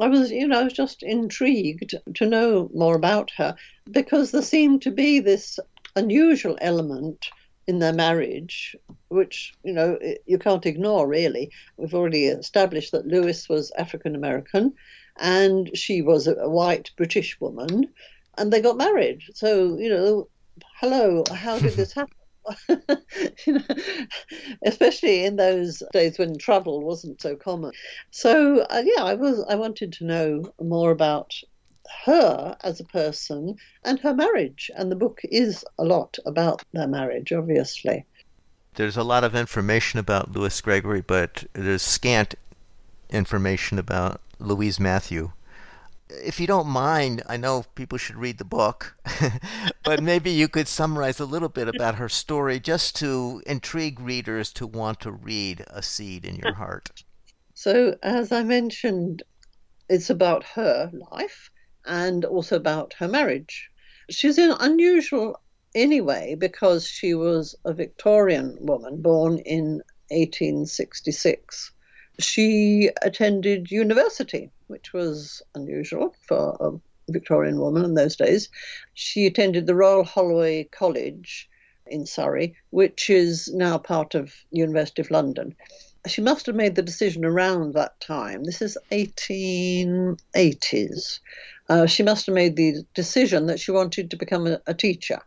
I 0.00 0.08
was, 0.08 0.30
you 0.30 0.48
know, 0.48 0.60
I 0.60 0.64
was 0.64 0.72
just 0.72 1.02
intrigued 1.02 1.94
to 2.14 2.26
know 2.26 2.70
more 2.72 2.94
about 2.94 3.30
her 3.36 3.56
because 3.90 4.30
there 4.30 4.42
seemed 4.42 4.82
to 4.82 4.90
be 4.90 5.20
this 5.20 5.58
unusual 5.96 6.56
element 6.60 7.28
in 7.66 7.78
their 7.78 7.92
marriage, 7.92 8.74
which 9.08 9.54
you 9.62 9.72
know 9.72 9.98
you 10.26 10.38
can't 10.38 10.66
ignore. 10.66 11.06
Really, 11.06 11.50
we've 11.76 11.94
already 11.94 12.26
established 12.26 12.92
that 12.92 13.06
Louis 13.06 13.48
was 13.48 13.72
African 13.78 14.14
American, 14.14 14.74
and 15.18 15.70
she 15.76 16.02
was 16.02 16.26
a 16.26 16.48
white 16.48 16.90
British 16.96 17.40
woman, 17.40 17.88
and 18.38 18.52
they 18.52 18.60
got 18.60 18.76
married. 18.76 19.22
So 19.34 19.76
you 19.78 19.90
know, 19.90 20.28
hello, 20.80 21.24
how 21.32 21.58
did 21.58 21.74
this 21.74 21.92
happen? 21.92 22.16
you 23.46 23.52
know, 23.52 23.62
especially 24.64 25.24
in 25.24 25.36
those 25.36 25.82
days 25.92 26.18
when 26.18 26.36
travel 26.38 26.82
wasn't 26.82 27.20
so 27.20 27.36
common. 27.36 27.70
So 28.10 28.62
uh, 28.62 28.82
yeah, 28.84 29.04
I 29.04 29.14
was 29.14 29.44
I 29.48 29.54
wanted 29.54 29.92
to 29.94 30.04
know 30.04 30.52
more 30.60 30.90
about 30.90 31.32
her 32.04 32.56
as 32.62 32.80
a 32.80 32.84
person 32.84 33.56
and 33.84 33.98
her 34.00 34.14
marriage, 34.14 34.70
and 34.76 34.90
the 34.90 34.96
book 34.96 35.20
is 35.24 35.64
a 35.78 35.84
lot 35.84 36.18
about 36.26 36.62
their 36.72 36.88
marriage, 36.88 37.32
obviously. 37.32 38.04
There's 38.74 38.96
a 38.96 39.04
lot 39.04 39.24
of 39.24 39.34
information 39.34 39.98
about 39.98 40.32
Louis 40.32 40.60
Gregory, 40.60 41.02
but 41.02 41.44
there's 41.52 41.82
scant 41.82 42.34
information 43.10 43.78
about 43.78 44.20
Louise 44.38 44.80
Mathew 44.80 45.32
if 46.20 46.40
you 46.40 46.46
don't 46.46 46.66
mind, 46.66 47.22
I 47.28 47.36
know 47.36 47.64
people 47.74 47.98
should 47.98 48.16
read 48.16 48.38
the 48.38 48.44
book, 48.44 48.96
but 49.84 50.02
maybe 50.02 50.30
you 50.30 50.48
could 50.48 50.68
summarize 50.68 51.20
a 51.20 51.24
little 51.24 51.48
bit 51.48 51.68
about 51.68 51.96
her 51.96 52.08
story 52.08 52.60
just 52.60 52.96
to 52.96 53.42
intrigue 53.46 54.00
readers 54.00 54.52
to 54.54 54.66
want 54.66 55.00
to 55.00 55.12
read 55.12 55.64
A 55.68 55.82
Seed 55.82 56.24
in 56.24 56.36
Your 56.36 56.54
Heart. 56.54 57.04
So, 57.54 57.96
as 58.02 58.32
I 58.32 58.42
mentioned, 58.42 59.22
it's 59.88 60.10
about 60.10 60.42
her 60.42 60.90
life 61.12 61.51
and 61.84 62.24
also 62.24 62.56
about 62.56 62.94
her 62.94 63.08
marriage. 63.08 63.70
She's 64.10 64.38
unusual 64.38 65.40
anyway 65.74 66.34
because 66.34 66.86
she 66.86 67.14
was 67.14 67.54
a 67.64 67.72
Victorian 67.72 68.58
woman 68.60 69.02
born 69.02 69.38
in 69.38 69.82
1866 70.10 71.72
she 72.18 72.90
attended 73.02 73.70
university, 73.70 74.50
which 74.66 74.92
was 74.92 75.42
unusual 75.54 76.14
for 76.26 76.56
a 76.60 76.72
Victorian 77.10 77.58
woman 77.58 77.84
in 77.84 77.94
those 77.94 78.16
days. 78.16 78.48
She 78.94 79.26
attended 79.26 79.66
the 79.66 79.74
Royal 79.74 80.04
Holloway 80.04 80.64
College 80.64 81.48
in 81.86 82.06
Surrey, 82.06 82.56
which 82.70 83.10
is 83.10 83.52
now 83.52 83.76
part 83.78 84.14
of 84.14 84.34
University 84.50 85.02
of 85.02 85.10
London. 85.10 85.54
She 86.06 86.20
must 86.20 86.46
have 86.46 86.56
made 86.56 86.74
the 86.74 86.82
decision 86.82 87.24
around 87.24 87.74
that 87.74 87.98
time. 88.00 88.44
This 88.44 88.60
is 88.60 88.76
1880s. 88.90 91.20
Uh, 91.72 91.86
she 91.86 92.02
must 92.02 92.26
have 92.26 92.34
made 92.34 92.54
the 92.54 92.84
decision 92.92 93.46
that 93.46 93.58
she 93.58 93.70
wanted 93.70 94.10
to 94.10 94.16
become 94.16 94.46
a, 94.46 94.60
a 94.66 94.74
teacher. 94.74 95.20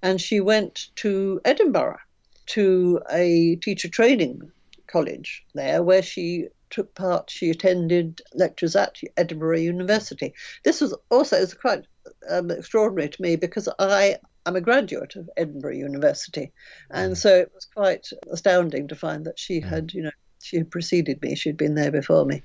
And 0.00 0.18
she 0.18 0.40
went 0.40 0.86
to 0.96 1.42
Edinburgh 1.44 1.98
to 2.46 3.00
a 3.10 3.56
teacher 3.56 3.88
training 3.88 4.50
College 4.86 5.44
there, 5.54 5.82
where 5.82 6.02
she 6.02 6.46
took 6.70 6.94
part. 6.94 7.30
She 7.30 7.50
attended 7.50 8.22
lectures 8.32 8.74
at 8.76 8.96
Edinburgh 9.18 9.58
University. 9.58 10.32
This 10.64 10.80
was 10.80 10.94
also 11.10 11.38
was 11.38 11.52
quite 11.52 11.84
um, 12.30 12.50
extraordinary 12.50 13.10
to 13.10 13.22
me 13.22 13.36
because 13.36 13.68
I 13.78 14.16
am 14.46 14.56
a 14.56 14.60
graduate 14.62 15.16
of 15.16 15.28
Edinburgh 15.36 15.76
University, 15.76 16.50
and 16.90 17.12
mm. 17.12 17.16
so 17.16 17.36
it 17.36 17.52
was 17.54 17.66
quite 17.66 18.08
astounding 18.32 18.88
to 18.88 18.96
find 18.96 19.26
that 19.26 19.38
she 19.38 19.60
mm. 19.60 19.68
had, 19.68 19.92
you 19.92 20.02
know, 20.04 20.16
she 20.42 20.56
had 20.56 20.70
preceded 20.70 21.20
me. 21.20 21.34
She'd 21.34 21.58
been 21.58 21.74
there 21.74 21.92
before 21.92 22.24
me, 22.24 22.42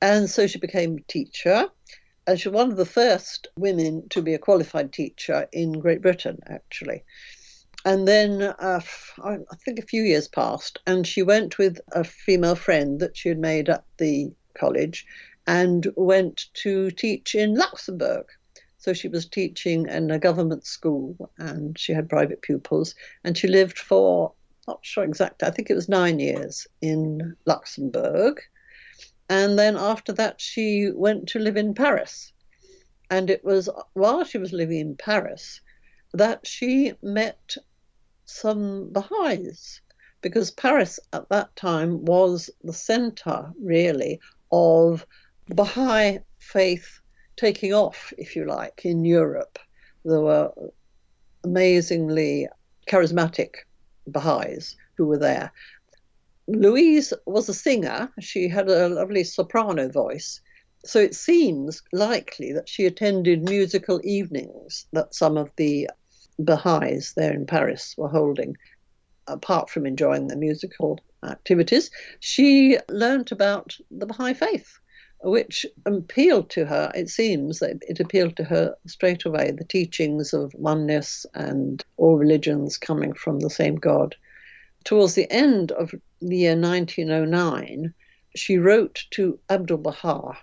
and 0.00 0.30
so 0.30 0.46
she 0.46 0.58
became 0.58 0.96
a 0.96 1.12
teacher. 1.12 1.68
And 2.26 2.40
she 2.40 2.48
was 2.48 2.56
one 2.56 2.70
of 2.70 2.76
the 2.76 2.86
first 2.86 3.48
women 3.56 4.08
to 4.10 4.22
be 4.22 4.34
a 4.34 4.38
qualified 4.38 4.92
teacher 4.92 5.46
in 5.52 5.72
Great 5.72 6.00
Britain, 6.00 6.38
actually. 6.46 7.04
And 7.84 8.08
then 8.08 8.42
uh, 8.42 8.80
I 9.22 9.38
think 9.64 9.78
a 9.78 9.82
few 9.82 10.02
years 10.02 10.26
passed, 10.26 10.78
and 10.86 11.06
she 11.06 11.22
went 11.22 11.58
with 11.58 11.80
a 11.92 12.02
female 12.02 12.54
friend 12.54 13.00
that 13.00 13.16
she 13.16 13.28
had 13.28 13.38
made 13.38 13.68
at 13.68 13.84
the 13.98 14.32
college 14.58 15.06
and 15.46 15.86
went 15.96 16.46
to 16.54 16.90
teach 16.92 17.34
in 17.34 17.54
Luxembourg. 17.54 18.24
So 18.78 18.94
she 18.94 19.08
was 19.08 19.26
teaching 19.26 19.86
in 19.88 20.10
a 20.10 20.18
government 20.18 20.66
school 20.66 21.30
and 21.38 21.78
she 21.78 21.92
had 21.92 22.08
private 22.08 22.42
pupils. 22.42 22.94
And 23.22 23.36
she 23.36 23.48
lived 23.48 23.78
for, 23.78 24.32
not 24.66 24.80
sure 24.82 25.04
exactly, 25.04 25.46
I 25.46 25.50
think 25.50 25.68
it 25.68 25.74
was 25.74 25.88
nine 25.88 26.18
years 26.18 26.66
in 26.80 27.36
Luxembourg. 27.44 28.40
And 29.28 29.58
then 29.58 29.76
after 29.76 30.12
that, 30.14 30.40
she 30.40 30.90
went 30.94 31.28
to 31.28 31.38
live 31.38 31.56
in 31.56 31.74
Paris. 31.74 32.32
And 33.10 33.30
it 33.30 33.44
was 33.44 33.68
while 33.92 34.24
she 34.24 34.38
was 34.38 34.52
living 34.52 34.80
in 34.80 34.96
Paris 34.96 35.60
that 36.12 36.46
she 36.46 36.92
met 37.02 37.56
some 38.24 38.90
Baha'is 38.92 39.80
because 40.20 40.50
Paris 40.50 40.98
at 41.12 41.28
that 41.28 41.54
time 41.54 42.04
was 42.04 42.48
the 42.62 42.72
center, 42.72 43.52
really, 43.60 44.20
of 44.50 45.06
Baha'i 45.48 46.20
faith 46.38 47.00
taking 47.36 47.74
off, 47.74 48.12
if 48.16 48.34
you 48.34 48.46
like, 48.46 48.84
in 48.84 49.04
Europe. 49.04 49.58
There 50.04 50.20
were 50.20 50.52
amazingly 51.44 52.48
charismatic 52.86 53.54
Baha'is 54.06 54.76
who 54.96 55.06
were 55.06 55.18
there. 55.18 55.52
Louise 56.46 57.12
was 57.26 57.48
a 57.48 57.54
singer. 57.54 58.10
She 58.20 58.48
had 58.48 58.68
a 58.68 58.88
lovely 58.88 59.24
soprano 59.24 59.88
voice. 59.88 60.40
So 60.84 60.98
it 60.98 61.14
seems 61.14 61.82
likely 61.92 62.52
that 62.52 62.68
she 62.68 62.84
attended 62.84 63.48
musical 63.48 64.00
evenings 64.04 64.86
that 64.92 65.14
some 65.14 65.38
of 65.38 65.50
the 65.56 65.88
Baha'is 66.38 67.14
there 67.14 67.32
in 67.32 67.46
Paris 67.46 67.94
were 67.96 68.08
holding. 68.08 68.56
Apart 69.26 69.70
from 69.70 69.86
enjoying 69.86 70.28
the 70.28 70.36
musical 70.36 71.00
activities, 71.24 71.90
she 72.20 72.78
learnt 72.90 73.32
about 73.32 73.74
the 73.90 74.04
Baha'i 74.04 74.34
faith, 74.34 74.78
which 75.22 75.64
appealed 75.86 76.50
to 76.50 76.66
her. 76.66 76.92
It 76.94 77.08
seems 77.08 77.60
that 77.60 77.78
it 77.88 78.00
appealed 78.00 78.36
to 78.36 78.44
her 78.44 78.74
straight 78.86 79.24
away 79.24 79.50
the 79.50 79.64
teachings 79.64 80.34
of 80.34 80.52
oneness 80.54 81.24
and 81.32 81.82
all 81.96 82.18
religions 82.18 82.76
coming 82.76 83.14
from 83.14 83.40
the 83.40 83.48
same 83.48 83.76
God. 83.76 84.14
Towards 84.84 85.14
the 85.14 85.30
end 85.30 85.72
of 85.72 85.94
the 86.28 86.36
year 86.36 86.56
1909, 86.56 87.92
she 88.34 88.56
wrote 88.56 89.04
to 89.10 89.38
Abdul 89.50 89.78
Baha. 89.78 90.38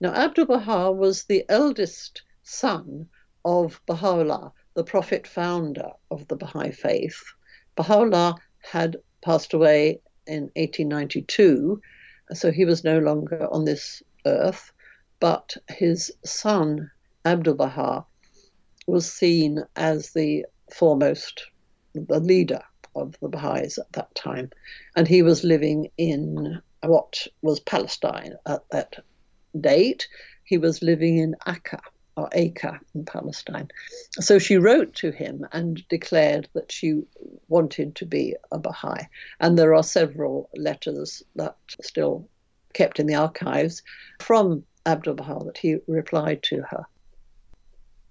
Now, 0.00 0.12
Abdul 0.12 0.46
Baha 0.46 0.92
was 0.92 1.24
the 1.24 1.44
eldest 1.48 2.22
son 2.42 3.08
of 3.44 3.80
Baha'u'llah, 3.86 4.52
the 4.74 4.84
prophet 4.84 5.26
founder 5.26 5.90
of 6.10 6.28
the 6.28 6.36
Baha'i 6.36 6.70
faith. 6.70 7.22
Baha'u'llah 7.76 8.36
had 8.62 8.96
passed 9.22 9.54
away 9.54 10.00
in 10.26 10.50
1892, 10.54 11.80
so 12.32 12.50
he 12.50 12.64
was 12.64 12.84
no 12.84 12.98
longer 12.98 13.48
on 13.50 13.64
this 13.64 14.02
earth, 14.26 14.72
but 15.18 15.56
his 15.68 16.12
son, 16.24 16.90
Abdul 17.24 17.54
Baha, 17.54 18.04
was 18.86 19.10
seen 19.10 19.64
as 19.76 20.10
the 20.10 20.44
foremost, 20.70 21.46
the 21.94 22.20
leader 22.20 22.62
of 22.94 23.16
the 23.20 23.28
Baha'is 23.28 23.78
at 23.78 23.92
that 23.92 24.14
time. 24.14 24.50
And 24.96 25.06
he 25.08 25.22
was 25.22 25.44
living 25.44 25.90
in 25.96 26.60
what 26.82 27.26
was 27.42 27.60
Palestine 27.60 28.34
at 28.46 28.68
that 28.70 29.04
date. 29.58 30.08
He 30.44 30.58
was 30.58 30.82
living 30.82 31.18
in 31.18 31.36
Akka, 31.46 31.80
or 32.16 32.28
Acre 32.32 32.80
in 32.94 33.04
Palestine. 33.04 33.68
So 34.20 34.38
she 34.38 34.56
wrote 34.56 34.94
to 34.96 35.10
him 35.10 35.46
and 35.52 35.86
declared 35.88 36.48
that 36.54 36.70
she 36.70 37.02
wanted 37.48 37.96
to 37.96 38.06
be 38.06 38.36
a 38.50 38.58
Baha'i. 38.58 39.08
And 39.40 39.58
there 39.58 39.74
are 39.74 39.82
several 39.82 40.50
letters 40.54 41.22
that 41.36 41.56
are 41.78 41.82
still 41.82 42.28
kept 42.74 42.98
in 42.98 43.06
the 43.06 43.14
archives 43.14 43.82
from 44.20 44.64
Abdul 44.84 45.14
Baha 45.14 45.44
that 45.46 45.58
he 45.58 45.76
replied 45.86 46.42
to 46.44 46.62
her. 46.62 46.84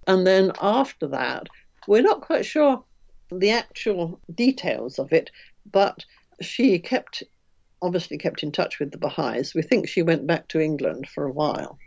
And 0.07 0.25
then 0.25 0.51
after 0.61 1.07
that, 1.07 1.47
we're 1.87 2.01
not 2.01 2.21
quite 2.21 2.45
sure 2.45 2.83
the 3.31 3.51
actual 3.51 4.19
details 4.33 4.99
of 4.99 5.13
it, 5.13 5.31
but 5.71 6.05
she 6.41 6.79
kept 6.79 7.23
obviously 7.81 8.17
kept 8.17 8.43
in 8.43 8.51
touch 8.51 8.79
with 8.79 8.91
the 8.91 8.97
Baha'is. 8.97 9.55
We 9.55 9.63
think 9.63 9.87
she 9.87 10.03
went 10.03 10.27
back 10.27 10.47
to 10.49 10.59
England 10.59 11.07
for 11.07 11.25
a 11.25 11.31
while. 11.31 11.79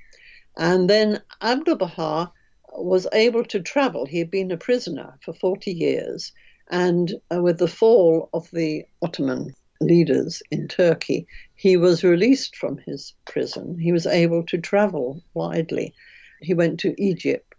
And 0.57 0.91
then 0.91 1.23
Abdul 1.41 1.77
Baha 1.77 2.33
was 2.73 3.07
able 3.13 3.45
to 3.45 3.61
travel. 3.61 4.07
He 4.07 4.19
had 4.19 4.31
been 4.31 4.51
a 4.51 4.57
prisoner 4.57 5.19
for 5.25 5.33
40 5.33 5.73
years. 5.73 6.33
And 6.71 7.15
uh, 7.33 7.43
with 7.43 7.59
the 7.59 7.69
fall 7.69 8.29
of 8.33 8.49
the 8.53 8.85
Ottoman 9.03 9.55
leaders 9.81 10.43
in 10.51 10.67
Turkey, 10.69 11.27
he 11.55 11.77
was 11.77 12.03
released 12.03 12.57
from 12.57 12.79
his 12.79 13.15
prison. 13.27 13.79
He 13.79 13.93
was 13.93 14.07
able 14.07 14.45
to 14.47 14.59
travel 14.59 15.23
widely. 15.35 15.95
He 16.41 16.55
went 16.55 16.81
to 16.81 17.01
Egypt. 17.01 17.54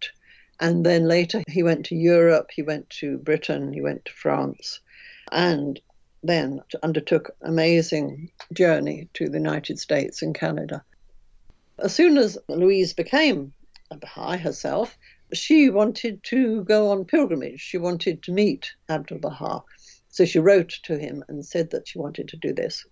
And 0.60 0.86
then 0.86 1.08
later 1.08 1.44
he 1.48 1.64
went 1.64 1.86
to 1.88 1.96
Europe, 1.96 2.50
he 2.54 2.62
went 2.62 2.90
to 3.02 3.18
Britain, 3.18 3.74
he 3.74 3.82
went 3.82 4.06
to 4.06 4.14
France, 4.14 4.80
and 5.32 5.80
then 6.24 6.62
undertook 6.82 7.36
amazing 7.42 8.32
journey 8.54 9.10
to 9.14 9.28
the 9.28 9.38
United 9.38 9.80
States 9.80 10.22
and 10.22 10.34
Canada. 10.34 10.84
As 11.78 11.94
soon 11.94 12.18
as 12.18 12.38
Louise 12.48 12.94
became 12.94 13.54
a 13.92 13.98
Baha'i 13.98 14.38
herself, 14.38 14.98
she 15.34 15.70
wanted 15.70 16.24
to 16.24 16.64
go 16.64 16.92
on 16.92 17.06
pilgrimage. 17.06 17.60
She 17.60 17.78
wanted 17.78 18.24
to 18.24 18.32
meet 18.32 18.74
Abdul 18.90 19.20
Baha. 19.20 19.62
So 20.10 20.24
she 20.24 20.40
wrote 20.40 20.80
to 20.84 20.98
him 20.98 21.24
and 21.28 21.46
said 21.46 21.72
that 21.72 21.88
she 21.88 22.00
wanted 22.00 22.30
to 22.30 22.38
do 22.38 22.54
this. 22.54 22.86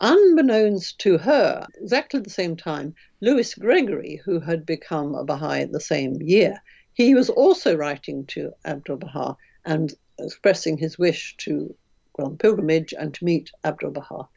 Unbeknownst 0.00 0.98
to 1.00 1.18
her, 1.18 1.66
exactly 1.80 2.20
the 2.20 2.30
same 2.30 2.56
time, 2.56 2.94
Louis 3.20 3.54
Gregory, 3.54 4.22
who 4.24 4.40
had 4.40 4.64
become 4.64 5.14
a 5.14 5.24
Baha'i 5.24 5.64
the 5.64 5.80
same 5.80 6.22
year, 6.22 6.62
he 6.94 7.14
was 7.14 7.30
also 7.30 7.76
writing 7.76 8.26
to 8.26 8.52
Abdul 8.64 8.98
Baha 8.98 9.36
and 9.64 9.92
expressing 10.18 10.76
his 10.76 10.98
wish 10.98 11.36
to 11.38 11.74
go 12.16 12.24
on 12.24 12.36
pilgrimage 12.36 12.92
and 12.92 13.14
to 13.14 13.24
meet 13.24 13.50
Abdul 13.64 13.92
Baha. 13.92 14.28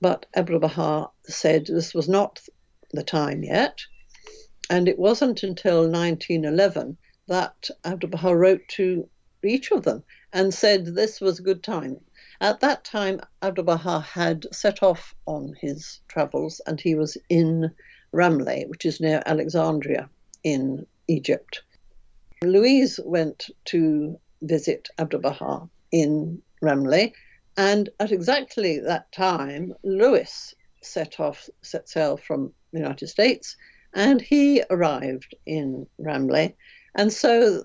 But 0.00 0.26
Abdul 0.34 0.60
Baha 0.60 1.10
said 1.24 1.66
this 1.66 1.94
was 1.94 2.08
not 2.08 2.40
the 2.92 3.04
time 3.04 3.44
yet, 3.44 3.80
and 4.68 4.88
it 4.88 4.98
wasn't 4.98 5.42
until 5.42 5.88
1911 5.88 6.96
that 7.28 7.70
Abdul 7.84 8.10
Baha 8.10 8.36
wrote 8.36 8.66
to 8.70 9.08
each 9.44 9.70
of 9.70 9.84
them 9.84 10.02
and 10.32 10.52
said 10.52 10.84
this 10.84 11.20
was 11.20 11.38
a 11.38 11.44
good 11.44 11.62
time. 11.62 12.00
At 12.40 12.60
that 12.60 12.84
time, 12.84 13.20
Abdul 13.42 13.64
Baha 13.64 14.00
had 14.00 14.46
set 14.52 14.82
off 14.82 15.14
on 15.26 15.54
his 15.60 16.00
travels 16.08 16.60
and 16.66 16.80
he 16.80 16.94
was 16.94 17.16
in 17.28 17.70
Ramleh, 18.12 18.68
which 18.68 18.84
is 18.86 19.00
near 19.00 19.22
Alexandria 19.24 20.08
in 20.42 20.86
Egypt. 21.10 21.62
Louise 22.44 23.00
went 23.04 23.50
to 23.64 24.16
visit 24.42 24.88
Abdul 24.96 25.20
Baha 25.20 25.68
in 25.90 26.40
Ramleh, 26.62 27.12
and 27.56 27.88
at 27.98 28.12
exactly 28.12 28.78
that 28.78 29.10
time, 29.10 29.74
Louis 29.82 30.54
set 30.82 31.18
off, 31.18 31.50
set 31.62 31.88
sail 31.88 32.16
from 32.16 32.54
the 32.72 32.78
United 32.78 33.08
States, 33.08 33.56
and 33.92 34.20
he 34.20 34.62
arrived 34.70 35.34
in 35.46 35.88
Ramleh. 35.98 36.54
And 36.94 37.12
so 37.12 37.64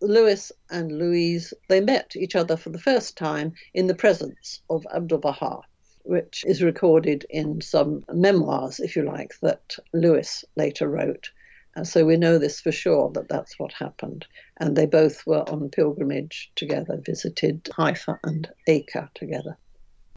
Louis 0.00 0.50
and 0.70 0.90
Louise, 0.90 1.52
they 1.68 1.80
met 1.80 2.16
each 2.16 2.34
other 2.34 2.56
for 2.56 2.70
the 2.70 2.80
first 2.80 3.18
time 3.18 3.52
in 3.74 3.86
the 3.86 3.94
presence 3.94 4.62
of 4.70 4.86
Abdul 4.94 5.18
Baha, 5.18 5.60
which 6.04 6.42
is 6.46 6.62
recorded 6.62 7.26
in 7.28 7.60
some 7.60 8.02
memoirs, 8.10 8.80
if 8.80 8.96
you 8.96 9.02
like, 9.02 9.38
that 9.42 9.76
Louis 9.92 10.42
later 10.56 10.88
wrote. 10.88 11.30
And 11.78 11.86
so 11.86 12.04
we 12.04 12.16
know 12.16 12.38
this 12.38 12.60
for 12.60 12.72
sure 12.72 13.08
that 13.14 13.28
that's 13.28 13.56
what 13.56 13.72
happened. 13.72 14.26
And 14.56 14.74
they 14.74 14.84
both 14.84 15.24
were 15.24 15.48
on 15.48 15.68
pilgrimage 15.68 16.50
together, 16.56 17.00
visited 17.06 17.68
Haifa 17.76 18.18
and 18.24 18.50
Acre 18.66 19.08
together. 19.14 19.56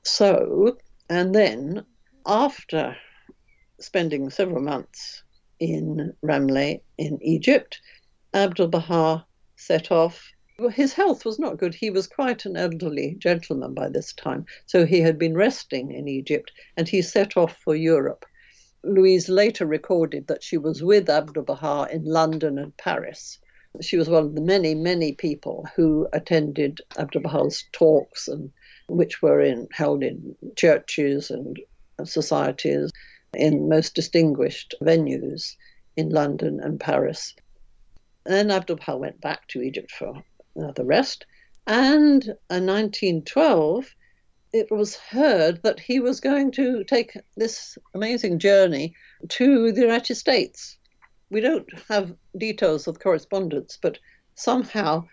So, 0.04 0.78
and 1.08 1.36
then 1.36 1.86
after 2.26 2.98
spending 3.80 4.32
several 4.32 4.64
months 4.64 5.22
in 5.60 6.12
Ramleh 6.26 6.82
in 6.98 7.22
Egypt, 7.22 7.80
Abdul 8.34 8.70
Baha 8.70 9.24
set 9.56 9.92
off. 9.92 10.32
His 10.72 10.94
health 10.94 11.26
was 11.26 11.38
not 11.38 11.60
good. 11.60 11.76
He 11.76 11.92
was 11.92 12.08
quite 12.08 12.44
an 12.48 12.58
elderly 12.58 13.18
gentleman 13.20 13.76
by 13.76 13.90
this 13.90 14.14
time, 14.14 14.48
so 14.66 14.84
he 14.84 15.00
had 15.00 15.20
been 15.20 15.36
resting 15.36 15.92
in 15.92 16.08
Egypt 16.08 16.52
and 16.76 16.90
he 16.90 17.04
set 17.04 17.38
off 17.38 17.56
for 17.64 17.76
Europe. 17.76 18.26
Louise 18.84 19.30
later 19.30 19.66
recorded 19.66 20.26
that 20.28 20.42
she 20.44 20.58
was 20.58 20.82
with 20.82 21.10
Abdul 21.10 21.44
Baha 21.44 21.88
in 21.94 22.04
London 22.04 22.58
and 22.58 22.76
Paris. 22.78 23.38
She 23.80 23.96
was 23.96 24.10
one 24.10 24.26
of 24.26 24.36
the 24.36 24.42
many, 24.42 24.74
many 24.74 25.14
people 25.14 25.68
who 25.76 26.08
attended 26.14 26.82
Abdul 26.98 27.22
Baha's 27.22 27.64
talks, 27.72 28.28
and 28.28 28.52
which 28.90 29.22
were 29.22 29.40
in, 29.40 29.68
held 29.72 30.04
in 30.04 30.36
churches 30.56 31.30
and 31.30 31.60
societies 32.04 32.92
in 33.36 33.70
most 33.70 33.94
distinguished 33.94 34.74
venues 34.82 35.56
in 35.96 36.10
London 36.10 36.60
and 36.60 36.80
Paris. 36.80 37.36
Then 38.26 38.50
Abdul 38.50 38.78
Baha 38.78 38.98
went 38.98 39.22
back 39.22 39.48
to 39.50 39.62
Egypt 39.62 39.92
for 39.92 40.24
the 40.56 40.86
rest. 40.86 41.26
And 41.68 42.24
in 42.50 42.66
1912, 42.66 43.96
it 44.54 44.70
was 44.70 44.96
heard 44.96 45.62
that 45.64 45.80
he 45.80 46.00
was 46.00 46.20
going 46.20 46.52
to 46.52 46.84
take 46.84 47.18
this 47.38 47.78
amazing 47.94 48.40
journey 48.40 48.96
to 49.30 49.72
the 49.72 49.82
United 49.82 50.16
States. 50.16 50.78
We 51.30 51.42
don't 51.42 51.70
have 51.88 52.16
details 52.38 52.88
of 52.88 53.00
correspondence, 53.00 53.78
but 53.82 54.00
somehow 54.36 55.08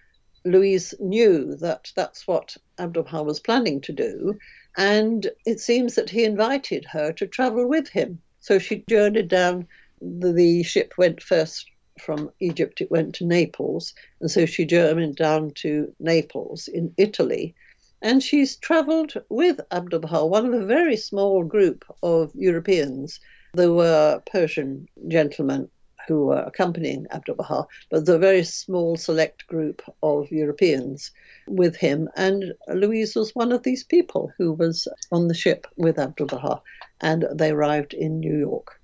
Louise 0.45 0.95
knew 0.99 1.55
that 1.57 1.93
that's 1.95 2.27
what 2.27 2.57
Abdul 2.79 3.05
Baha 3.05 3.23
was 3.23 3.41
planning 3.41 3.81
to 3.83 3.93
do, 3.93 4.39
and 4.77 5.31
it 5.47 5.61
seems 5.61 5.95
that 5.95 6.11
he 6.11 6.25
invited 6.25 6.85
her 6.87 7.13
to 7.13 7.27
travel 7.27 7.69
with 7.69 7.89
him. 7.89 8.21
So 8.41 8.59
she 8.59 8.85
journeyed 8.89 9.29
down. 9.29 9.67
The, 10.01 10.33
the 10.33 10.63
ship 10.63 10.95
went 10.97 11.23
first 11.23 11.67
from 12.01 12.31
Egypt, 12.41 12.81
it 12.81 12.91
went 12.91 13.17
to 13.17 13.27
Naples, 13.27 13.95
and 14.21 14.31
so 14.31 14.47
she 14.47 14.65
journeyed 14.65 15.17
down 15.17 15.51
to 15.57 15.93
Naples 15.99 16.69
in 16.69 16.95
Italy. 16.97 17.55
And 18.01 18.23
she's 18.23 18.57
travelled 18.57 19.15
with 19.29 19.61
Abdul 19.73 20.01
Baha, 20.01 20.27
one 20.27 20.47
of 20.47 20.53
a 20.53 20.67
very 20.67 20.97
small 20.97 21.43
group 21.43 21.85
of 22.03 22.31
Europeans. 22.35 23.19
There 23.55 23.73
were 23.73 24.23
Persian 24.31 24.89
gentlemen 25.09 25.69
who 26.07 26.27
were 26.27 26.41
accompanying 26.41 27.07
Abdul 27.11 27.35
Baha, 27.35 27.67
but 27.91 28.07
the 28.07 28.19
very 28.19 28.45
small 28.45 28.97
select 28.97 29.47
group 29.47 29.83
of 30.03 30.31
Europeans 30.31 31.11
with 31.47 31.77
him. 31.77 32.09
And 32.17 32.55
Louise 32.69 33.15
was 33.15 33.35
one 33.35 33.53
of 33.53 33.63
these 33.63 33.85
people 33.85 34.33
who 34.39 34.53
was 34.53 34.89
on 35.13 35.29
the 35.29 35.35
ship 35.35 35.67
with 35.77 35.99
Abdul 35.99 36.29
Baha, 36.29 36.63
and 37.01 37.27
they 37.35 37.51
arrived 37.51 37.93
in 37.95 38.21
New 38.21 38.39
York. 38.39 38.81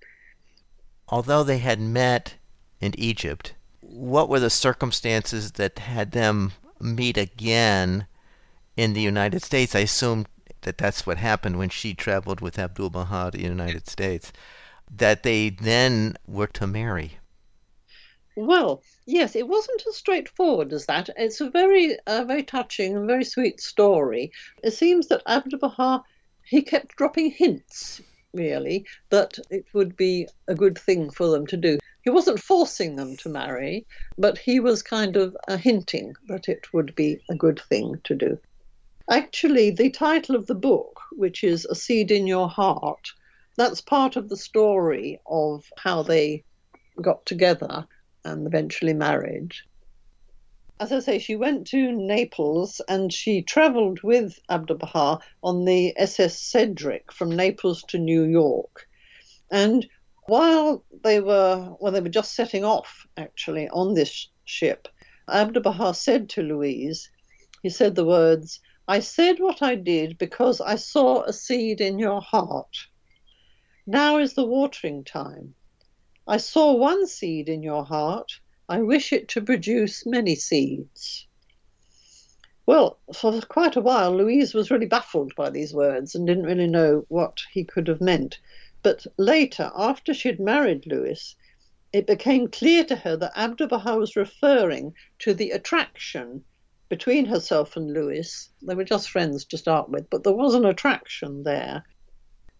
Although 1.09 1.45
they 1.45 1.59
had 1.59 1.81
met 1.81 2.35
in 2.81 2.99
Egypt. 2.99 3.55
What 3.81 4.29
were 4.29 4.41
the 4.41 4.51
circumstances 4.51 5.53
that 5.53 5.79
had 5.79 6.13
them 6.13 6.53
meet 6.81 7.17
again 7.17 8.07
in 8.77 8.93
the 8.93 9.01
United 9.01 9.43
States? 9.43 9.75
I 9.75 9.81
assume 9.81 10.27
that 10.63 10.79
that's 10.79 11.07
what 11.07 11.19
happened 11.19 11.59
when 11.59 11.69
she 11.69 11.95
traveled 11.95 12.41
with 12.41 12.59
Abdul 12.59 12.91
Baha 12.91 13.31
to 13.31 13.39
the 13.39 13.45
United 13.45 13.89
States, 13.89 14.33
that 14.91 15.23
they 15.23 15.51
then 15.51 16.17
were 16.27 16.47
to 16.49 16.67
marry. 16.67 17.19
Well, 18.37 18.83
yes, 19.07 19.37
it 19.37 19.47
wasn't 19.47 19.85
as 19.87 19.97
straightforward 19.97 20.73
as 20.73 20.87
that. 20.87 21.09
It's 21.17 21.41
a 21.41 21.51
very, 21.51 21.97
uh, 22.07 22.25
very 22.25 22.43
touching 22.43 22.97
and 22.97 23.07
very 23.07 23.25
sweet 23.25 23.61
story. 23.61 24.33
It 24.63 24.73
seems 24.73 25.07
that 25.09 25.23
Abdul 25.27 25.61
Baha 25.61 26.03
he 26.45 26.63
kept 26.63 26.97
dropping 26.97 27.31
hints, 27.31 28.03
really, 28.33 28.87
that 29.11 29.39
it 29.51 29.65
would 29.73 29.97
be 29.97 30.29
a 30.47 30.55
good 30.55 30.79
thing 30.79 31.11
for 31.11 31.29
them 31.29 31.47
to 31.47 31.57
do. 31.57 31.79
He 32.03 32.11
wasn't 32.11 32.43
forcing 32.43 32.97
them 32.97 33.17
to 33.19 33.31
marry, 33.31 33.87
but 34.19 34.37
he 34.37 34.61
was 34.61 34.83
kind 34.83 35.17
of 35.17 35.35
uh, 35.49 35.57
hinting 35.57 36.15
that 36.29 36.49
it 36.49 36.73
would 36.75 36.95
be 36.95 37.19
a 37.31 37.35
good 37.35 37.61
thing 37.61 38.01
to 38.05 38.15
do. 38.15 38.39
Actually, 39.11 39.71
the 39.71 39.91
title 39.91 40.35
of 40.35 40.47
the 40.47 40.55
book, 40.55 40.99
which 41.13 41.45
is 41.45 41.67
A 41.67 41.75
Seed 41.75 42.11
in 42.11 42.27
Your 42.27 42.49
Heart, 42.49 43.13
that's 43.57 43.83
part 43.83 44.17
of 44.17 44.31
the 44.31 44.37
story 44.37 45.21
of 45.27 45.71
how 45.77 46.03
they 46.03 46.43
got 47.03 47.27
together 47.27 47.87
and 48.25 48.47
eventually 48.47 48.95
married. 48.95 49.53
As 50.81 50.91
I 50.91 51.01
say, 51.01 51.19
she 51.19 51.37
went 51.37 51.67
to 51.69 51.93
Naples 51.93 52.81
and 52.89 53.13
she 53.13 53.43
travelled 53.43 54.03
with 54.03 54.39
Abdu'l 54.49 54.79
Baha 54.79 55.21
on 55.43 55.67
the 55.67 55.93
SS 55.99 56.41
Cedric 56.41 57.13
from 57.13 57.37
Naples 57.37 57.85
to 57.89 57.99
New 57.99 58.25
York. 58.25 58.89
And 59.51 59.87
while 60.27 60.83
they 61.05 61.21
were 61.21 61.77
well, 61.79 61.93
they 61.93 62.01
were 62.01 62.09
just 62.09 62.35
setting 62.35 62.65
off 62.65 63.07
actually 63.19 63.69
on 63.69 63.93
this 63.93 64.29
ship, 64.47 64.89
Abdu'l 65.29 65.63
Baha 65.63 65.93
said 65.95 66.31
to 66.31 66.43
Louise, 66.43 67.11
he 67.63 67.69
said 67.69 67.95
the 67.95 68.05
words, 68.05 68.61
I 68.87 69.01
said 69.01 69.41
what 69.41 69.63
I 69.63 69.77
did 69.77 70.19
because 70.19 70.61
I 70.61 70.77
saw 70.77 71.23
a 71.23 71.33
seed 71.33 71.81
in 71.81 71.99
your 71.99 72.21
heart. 72.21 72.87
Now 73.87 74.19
is 74.19 74.35
the 74.35 74.45
watering 74.45 75.05
time. 75.05 75.55
I 76.27 76.37
saw 76.37 76.75
one 76.75 77.07
seed 77.07 77.49
in 77.49 77.63
your 77.63 77.87
heart. 77.87 78.41
I 78.69 78.83
wish 78.83 79.11
it 79.11 79.29
to 79.29 79.41
produce 79.41 80.05
many 80.05 80.35
seeds. 80.35 81.27
Well, 82.67 82.99
for 83.15 83.41
quite 83.41 83.77
a 83.77 83.81
while, 83.81 84.15
Louise 84.15 84.53
was 84.53 84.71
really 84.71 84.87
baffled 84.87 85.35
by 85.35 85.49
these 85.49 85.73
words 85.73 86.15
and 86.15 86.27
didn't 86.27 86.45
really 86.45 86.67
know 86.67 87.07
what 87.09 87.41
he 87.53 87.65
could 87.65 87.89
have 87.89 88.03
meant. 88.03 88.39
But 88.83 89.07
later, 89.17 89.73
after 89.75 90.13
she'd 90.13 90.41
married 90.41 90.87
Louis, 90.87 91.37
it 91.93 92.07
became 92.07 92.49
clear 92.49 92.85
to 92.85 92.97
her 92.97 93.17
that 93.17 93.33
Abdu'l 93.35 93.69
Baha 93.69 93.97
was 93.97 94.15
referring 94.15 94.95
to 95.21 95.33
the 95.33 95.53
attraction 95.53 96.45
between 96.95 97.25
herself 97.25 97.77
and 97.77 97.93
Louis. 97.93 98.51
They 98.63 98.77
were 98.77 98.85
just 98.85 99.11
friends 99.11 99.45
to 99.47 99.59
start 99.59 99.89
with, 99.89 100.09
but 100.11 100.23
there 100.23 100.33
was 100.33 100.55
an 100.55 100.65
attraction 100.65 101.43
there. 101.43 101.83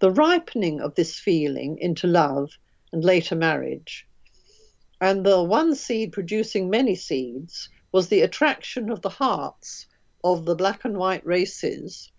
The 0.01 0.11
ripening 0.11 0.81
of 0.81 0.97
this 0.97 1.17
feeling 1.17 1.79
into 1.79 2.09
love 2.09 2.51
and 2.93 3.05
later 3.05 3.37
marriage. 3.37 4.09
And 5.01 5.25
the 5.25 5.41
one 5.41 5.77
seed 5.77 6.11
producing 6.11 6.69
many 6.69 6.97
seeds 6.97 7.69
was 7.93 8.09
the 8.09 8.23
attraction 8.23 8.91
of 8.91 9.03
the 9.03 9.17
hearts 9.23 9.87
of 10.25 10.47
the 10.47 10.57
black 10.57 10.85
and 10.85 10.99
white 10.99 11.25
races 11.25 12.11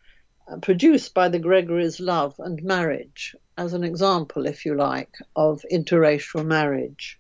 uh, 0.48 0.56
produced 0.60 1.14
by 1.14 1.28
the 1.28 1.40
Gregory's 1.48 2.00
love 2.00 2.34
and 2.40 2.64
marriage 2.64 3.36
as 3.58 3.74
an 3.74 3.84
example, 3.84 4.46
if 4.46 4.66
you 4.66 4.74
like, 4.74 5.16
of 5.36 5.66
interracial 5.70 6.46
marriage. 6.46 7.20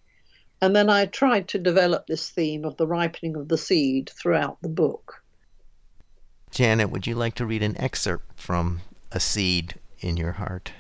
And 0.65 0.75
then 0.75 0.89
I 0.89 1.06
tried 1.06 1.47
to 1.49 1.60
develop 1.60 2.08
this 2.08 2.32
theme 2.32 2.65
of 2.65 2.75
the 2.78 2.88
ripening 2.88 3.36
of 3.36 3.49
the 3.49 3.58
seed 3.58 4.10
throughout 4.10 4.60
the 4.63 4.67
book. 4.67 5.21
Janet, 6.49 6.89
would 6.89 7.06
you 7.06 7.13
like 7.13 7.36
to 7.36 7.45
read 7.45 7.62
an 7.62 7.80
excerpt 7.80 8.41
from 8.41 8.82
A 9.12 9.19
Seed 9.19 9.75
in 9.99 10.17
Your 10.17 10.32
Heart? 10.32 10.71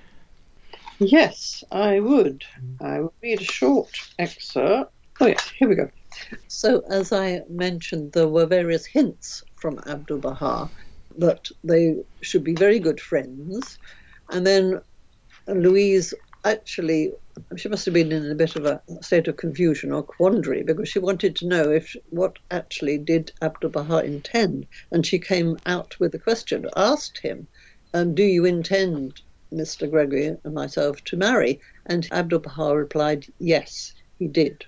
Yes, 0.97 1.63
I 1.71 1.99
would. 1.99 2.45
I 2.81 3.01
will 3.01 3.13
read 3.21 3.41
a 3.41 3.43
short 3.43 3.91
excerpt. 4.17 4.91
Oh, 5.21 5.27
yes, 5.27 5.49
here 5.49 5.69
we 5.69 5.75
go. 5.75 5.91
So, 6.47 6.79
as 6.89 7.13
I 7.13 7.43
mentioned, 7.47 8.13
there 8.13 8.27
were 8.27 8.47
various 8.47 8.87
hints 8.87 9.43
from 9.55 9.77
Abdu'l 9.85 10.19
Baha 10.19 10.67
that 11.19 11.51
they 11.63 12.03
should 12.21 12.43
be 12.43 12.55
very 12.55 12.79
good 12.79 12.99
friends. 12.99 13.77
And 14.31 14.47
then 14.47 14.81
Louise 15.45 16.11
actually, 16.43 17.11
she 17.57 17.67
must 17.67 17.83
have 17.85 17.93
been 17.93 18.11
in 18.13 18.31
a 18.31 18.35
bit 18.35 18.55
of 18.55 18.65
a 18.65 18.81
state 19.01 19.27
of 19.27 19.35
confusion 19.35 19.91
or 19.91 20.01
quandary 20.03 20.63
because 20.63 20.87
she 20.87 20.99
wanted 20.99 21.35
to 21.35 21.47
know 21.47 21.69
if 21.69 21.95
what 22.09 22.37
actually 22.49 22.97
did 22.97 23.31
Abdu'l 23.41 23.71
Baha 23.71 24.05
intend. 24.05 24.67
And 24.91 25.05
she 25.05 25.19
came 25.19 25.57
out 25.65 25.99
with 25.99 26.15
a 26.15 26.19
question, 26.19 26.65
asked 26.77 27.17
him, 27.17 27.47
um, 27.93 28.15
Do 28.15 28.23
you 28.23 28.45
intend, 28.45 29.21
Mr. 29.51 29.89
Gregory 29.89 30.37
and 30.43 30.53
myself, 30.53 31.03
to 31.05 31.17
marry? 31.17 31.59
And 31.85 32.07
Abdu'l 32.11 32.39
Baha 32.39 32.75
replied, 32.75 33.25
Yes, 33.39 33.93
he 34.17 34.27
did. 34.27 34.65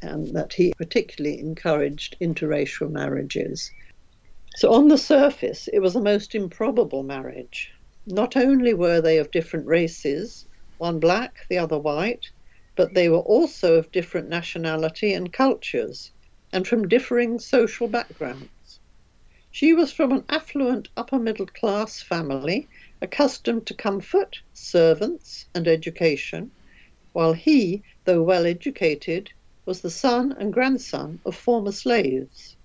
And 0.00 0.34
that 0.36 0.52
he 0.52 0.72
particularly 0.76 1.40
encouraged 1.40 2.16
interracial 2.20 2.90
marriages. 2.90 3.70
So, 4.56 4.72
on 4.72 4.88
the 4.88 4.98
surface, 4.98 5.68
it 5.72 5.80
was 5.80 5.96
a 5.96 6.00
most 6.00 6.34
improbable 6.34 7.02
marriage. 7.02 7.70
Not 8.06 8.36
only 8.36 8.74
were 8.74 9.00
they 9.00 9.18
of 9.18 9.30
different 9.30 9.66
races, 9.66 10.46
one 10.82 10.98
black, 10.98 11.46
the 11.48 11.58
other 11.58 11.78
white, 11.78 12.26
but 12.74 12.92
they 12.92 13.08
were 13.08 13.20
also 13.20 13.76
of 13.76 13.92
different 13.92 14.28
nationality 14.28 15.14
and 15.14 15.32
cultures, 15.32 16.10
and 16.52 16.66
from 16.66 16.88
differing 16.88 17.38
social 17.38 17.86
backgrounds. 17.86 18.80
She 19.52 19.74
was 19.74 19.92
from 19.92 20.10
an 20.10 20.24
affluent 20.28 20.88
upper 20.96 21.20
middle 21.20 21.46
class 21.46 22.02
family, 22.02 22.66
accustomed 23.00 23.64
to 23.68 23.74
comfort, 23.74 24.40
servants, 24.54 25.46
and 25.54 25.68
education, 25.68 26.50
while 27.12 27.32
he, 27.32 27.84
though 28.04 28.24
well 28.24 28.44
educated, 28.44 29.30
was 29.64 29.82
the 29.82 29.90
son 30.04 30.32
and 30.32 30.52
grandson 30.52 31.20
of 31.24 31.36
former 31.36 31.70
slaves. 31.70 32.56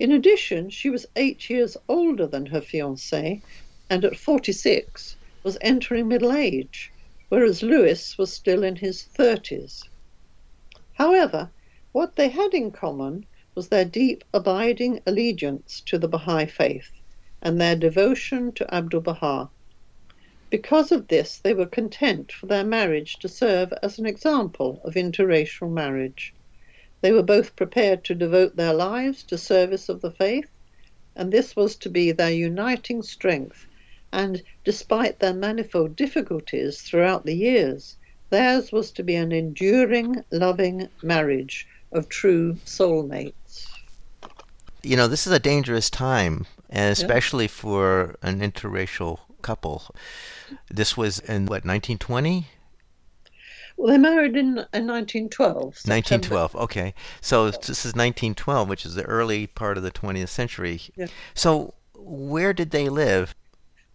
In 0.00 0.10
addition, 0.10 0.70
she 0.70 0.90
was 0.90 1.06
eight 1.14 1.48
years 1.48 1.76
older 1.88 2.26
than 2.26 2.46
her 2.46 2.60
fiancé, 2.60 3.42
and 3.88 4.04
at 4.04 4.16
46 4.16 5.16
was 5.44 5.56
entering 5.60 6.08
middle 6.08 6.32
age, 6.32 6.90
whereas 7.28 7.62
Louis 7.62 8.16
was 8.18 8.32
still 8.32 8.64
in 8.64 8.76
his 8.76 9.06
30s. 9.16 9.82
However, 10.94 11.50
what 11.92 12.16
they 12.16 12.28
had 12.28 12.54
in 12.54 12.70
common 12.70 13.26
was 13.54 13.68
their 13.68 13.84
deep, 13.84 14.24
abiding 14.34 15.00
allegiance 15.06 15.80
to 15.86 15.98
the 15.98 16.08
Baha'i 16.08 16.46
faith 16.46 16.90
and 17.40 17.60
their 17.60 17.76
devotion 17.76 18.52
to 18.52 18.74
Abdu'l 18.74 19.00
Baha. 19.00 19.48
Because 20.50 20.90
of 20.90 21.08
this, 21.08 21.38
they 21.38 21.54
were 21.54 21.66
content 21.66 22.32
for 22.32 22.46
their 22.46 22.64
marriage 22.64 23.18
to 23.20 23.28
serve 23.28 23.72
as 23.82 23.98
an 23.98 24.06
example 24.06 24.80
of 24.82 24.94
interracial 24.94 25.70
marriage. 25.70 26.34
They 27.00 27.12
were 27.12 27.22
both 27.22 27.54
prepared 27.54 28.02
to 28.04 28.14
devote 28.14 28.56
their 28.56 28.74
lives 28.74 29.22
to 29.24 29.38
service 29.38 29.88
of 29.88 30.00
the 30.00 30.10
faith, 30.10 30.50
and 31.14 31.30
this 31.30 31.54
was 31.54 31.76
to 31.76 31.90
be 31.90 32.10
their 32.10 32.32
uniting 32.32 33.02
strength. 33.02 33.67
And 34.12 34.42
despite 34.64 35.18
their 35.18 35.34
manifold 35.34 35.96
difficulties 35.96 36.80
throughout 36.80 37.24
the 37.24 37.34
years, 37.34 37.96
theirs 38.30 38.72
was 38.72 38.90
to 38.92 39.02
be 39.02 39.14
an 39.14 39.32
enduring, 39.32 40.24
loving 40.30 40.88
marriage 41.02 41.66
of 41.92 42.08
true 42.08 42.54
soulmates. 42.64 43.66
You 44.82 44.96
know, 44.96 45.08
this 45.08 45.26
is 45.26 45.32
a 45.32 45.38
dangerous 45.38 45.90
time, 45.90 46.46
and 46.70 46.92
especially 46.92 47.44
yeah. 47.44 47.50
for 47.50 48.16
an 48.22 48.40
interracial 48.40 49.18
couple. 49.42 49.94
This 50.70 50.96
was 50.96 51.18
in 51.18 51.46
what, 51.46 51.64
1920? 51.64 52.46
Well, 53.76 53.92
they 53.92 53.98
married 53.98 54.36
in, 54.36 54.58
in 54.74 54.86
1912. 54.86 55.78
September. 55.78 55.94
1912, 55.94 56.56
okay. 56.56 56.94
So 57.20 57.50
this 57.50 57.84
is 57.84 57.94
1912, 57.94 58.68
which 58.68 58.84
is 58.84 58.94
the 58.94 59.04
early 59.04 59.46
part 59.46 59.76
of 59.76 59.84
the 59.84 59.92
20th 59.92 60.28
century. 60.28 60.80
Yeah. 60.96 61.06
So 61.34 61.74
where 61.94 62.52
did 62.52 62.70
they 62.70 62.88
live? 62.88 63.34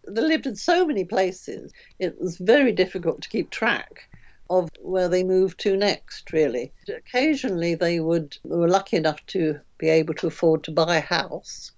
They 0.08 0.22
lived 0.22 0.48
in 0.48 0.56
so 0.56 0.86
many 0.86 1.06
places. 1.06 1.72
It 2.00 2.20
was 2.20 2.38
very 2.38 2.72
difficult 2.72 3.22
to 3.22 3.30
keep 3.30 3.50
track 3.50 4.10
of 4.50 4.70
where 4.80 5.08
they 5.08 5.24
moved 5.24 5.60
to 5.62 5.78
next, 5.78 6.32
really. 6.34 6.72
Occasionally, 6.88 7.76
they 7.76 8.00
would 8.00 8.38
they 8.44 8.56
were 8.56 8.68
lucky 8.68 8.98
enough 8.98 9.26
to 9.28 9.60
be 9.78 9.90
able 9.90 10.14
to 10.16 10.28
afford 10.28 10.64
to 10.64 10.72
buy 10.72 10.98
a 10.98 11.02
house, 11.02 11.72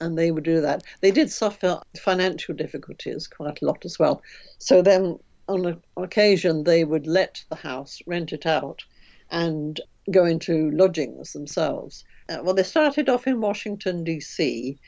and 0.00 0.16
they 0.16 0.30
would 0.30 0.44
do 0.44 0.60
that. 0.60 0.82
They 1.00 1.10
did 1.10 1.30
suffer 1.30 1.80
financial 1.98 2.54
difficulties 2.54 3.26
quite 3.26 3.60
a 3.62 3.66
lot 3.66 3.84
as 3.84 3.98
well. 3.98 4.22
So 4.58 4.82
then 4.82 5.18
on, 5.48 5.80
occasion 5.96 6.64
they 6.64 6.84
would 6.84 7.06
let 7.06 7.44
the 7.50 7.56
house, 7.56 8.00
rent 8.06 8.32
it 8.32 8.46
out, 8.46 8.84
and 9.30 9.80
go 10.10 10.24
into 10.24 10.70
lodgings 10.70 11.32
themselves. 11.32 12.04
Uh, 12.28 12.38
well, 12.42 12.54
they 12.54 12.62
started 12.62 13.08
off 13.08 13.26
in 13.26 13.40
Washington 13.40 14.04
D.C. 14.04 14.78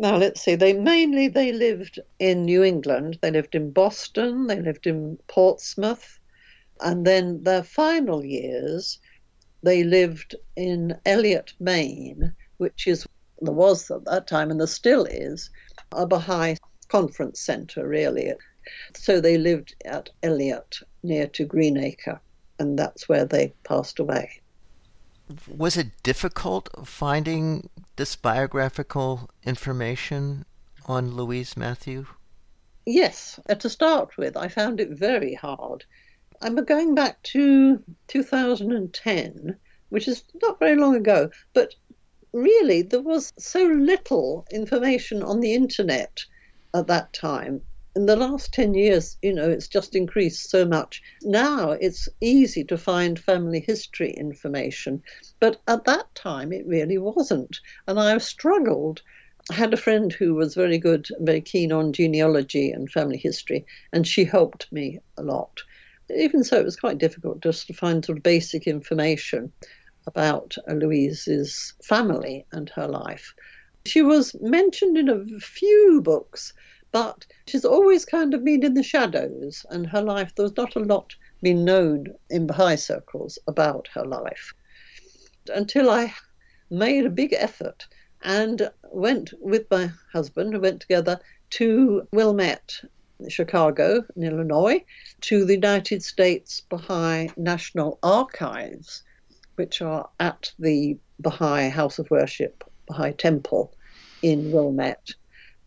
Now 0.00 0.16
let's 0.16 0.40
see. 0.40 0.54
They 0.54 0.74
mainly 0.74 1.26
they 1.26 1.50
lived 1.52 1.98
in 2.20 2.44
New 2.44 2.62
England. 2.62 3.18
They 3.20 3.32
lived 3.32 3.56
in 3.56 3.72
Boston. 3.72 4.46
They 4.46 4.60
lived 4.60 4.86
in 4.86 5.18
Portsmouth, 5.26 6.20
and 6.80 7.04
then 7.04 7.42
their 7.42 7.64
final 7.64 8.24
years, 8.24 9.00
they 9.64 9.82
lived 9.82 10.36
in 10.54 10.96
Eliot, 11.04 11.52
Maine, 11.58 12.32
which 12.58 12.86
is 12.86 13.06
there 13.40 13.52
was 13.52 13.90
at 13.90 14.04
that 14.04 14.28
time 14.28 14.52
and 14.52 14.60
there 14.60 14.68
still 14.68 15.04
is 15.04 15.50
a 15.90 16.06
Baha'i 16.06 16.56
conference 16.86 17.40
center. 17.40 17.86
Really, 17.86 18.32
so 18.94 19.20
they 19.20 19.36
lived 19.36 19.74
at 19.84 20.10
Eliot 20.22 20.78
near 21.02 21.26
to 21.26 21.44
Greenacre, 21.44 22.20
and 22.60 22.78
that's 22.78 23.08
where 23.08 23.24
they 23.24 23.52
passed 23.64 23.98
away. 23.98 24.40
Was 25.46 25.76
it 25.76 26.02
difficult 26.02 26.68
finding 26.86 27.68
this 27.96 28.16
biographical 28.16 29.28
information 29.44 30.46
on 30.86 31.14
Louise 31.14 31.56
Mathew? 31.56 32.06
Yes, 32.86 33.38
to 33.58 33.68
start 33.68 34.16
with, 34.16 34.36
I 34.36 34.48
found 34.48 34.80
it 34.80 34.90
very 34.90 35.34
hard. 35.34 35.84
I'm 36.40 36.54
going 36.64 36.94
back 36.94 37.22
to 37.24 37.82
2010, 38.06 39.58
which 39.90 40.08
is 40.08 40.24
not 40.42 40.58
very 40.58 40.76
long 40.76 40.94
ago, 40.94 41.30
but 41.52 41.74
really 42.32 42.82
there 42.82 43.02
was 43.02 43.32
so 43.38 43.64
little 43.64 44.46
information 44.50 45.22
on 45.22 45.40
the 45.40 45.54
internet 45.54 46.24
at 46.74 46.86
that 46.86 47.12
time 47.12 47.60
in 47.98 48.06
the 48.06 48.14
last 48.14 48.54
10 48.54 48.74
years, 48.74 49.16
you 49.22 49.34
know, 49.34 49.50
it's 49.50 49.66
just 49.66 49.96
increased 49.96 50.50
so 50.50 50.64
much. 50.64 51.02
Now 51.22 51.72
it's 51.72 52.08
easy 52.20 52.62
to 52.66 52.78
find 52.78 53.18
family 53.18 53.58
history 53.58 54.12
information, 54.12 55.02
but 55.40 55.60
at 55.66 55.84
that 55.86 56.14
time 56.14 56.52
it 56.52 56.64
really 56.64 56.96
wasn't. 56.96 57.58
And 57.88 57.98
I 57.98 58.16
struggled. 58.18 59.02
I 59.50 59.54
had 59.54 59.74
a 59.74 59.76
friend 59.76 60.12
who 60.12 60.36
was 60.36 60.54
very 60.54 60.78
good, 60.78 61.08
very 61.18 61.40
keen 61.40 61.72
on 61.72 61.92
genealogy 61.92 62.70
and 62.70 62.88
family 62.88 63.18
history, 63.18 63.66
and 63.92 64.06
she 64.06 64.24
helped 64.24 64.70
me 64.70 65.00
a 65.16 65.24
lot. 65.24 65.60
Even 66.16 66.44
so, 66.44 66.60
it 66.60 66.64
was 66.64 66.76
quite 66.76 66.98
difficult 66.98 67.40
just 67.40 67.66
to 67.66 67.72
find 67.72 68.04
sort 68.04 68.18
of 68.18 68.22
basic 68.22 68.68
information 68.68 69.52
about 70.06 70.56
Louise's 70.68 71.74
family 71.82 72.46
and 72.52 72.70
her 72.76 72.86
life. 72.86 73.34
She 73.86 74.02
was 74.02 74.36
mentioned 74.40 74.96
in 74.96 75.08
a 75.08 75.40
few 75.40 76.00
books, 76.00 76.52
but 76.92 77.26
she's 77.46 77.64
always 77.64 78.04
kind 78.04 78.34
of 78.34 78.44
been 78.44 78.64
in 78.64 78.74
the 78.74 78.82
shadows, 78.82 79.66
and 79.70 79.86
her 79.86 80.02
life, 80.02 80.32
there's 80.34 80.56
not 80.56 80.74
a 80.76 80.80
lot 80.80 81.14
been 81.42 81.64
known 81.64 82.06
in 82.30 82.46
Baha'i 82.46 82.76
circles 82.76 83.38
about 83.46 83.88
her 83.94 84.04
life. 84.04 84.54
Until 85.54 85.90
I 85.90 86.12
made 86.70 87.06
a 87.06 87.10
big 87.10 87.32
effort 87.32 87.86
and 88.22 88.70
went 88.90 89.32
with 89.40 89.70
my 89.70 89.90
husband, 90.12 90.52
we 90.52 90.58
went 90.58 90.80
together 90.80 91.20
to 91.50 92.06
Wilmette, 92.12 92.80
Chicago, 93.28 94.04
in 94.16 94.22
Illinois, 94.24 94.84
to 95.22 95.44
the 95.44 95.54
United 95.54 96.02
States 96.02 96.62
Baha'i 96.68 97.30
National 97.36 97.98
Archives, 98.02 99.02
which 99.56 99.82
are 99.82 100.08
at 100.20 100.52
the 100.58 100.96
Baha'i 101.20 101.68
House 101.68 101.98
of 101.98 102.10
Worship, 102.10 102.64
Baha'i 102.86 103.12
Temple 103.12 103.74
in 104.22 104.52
Wilmette 104.52 105.14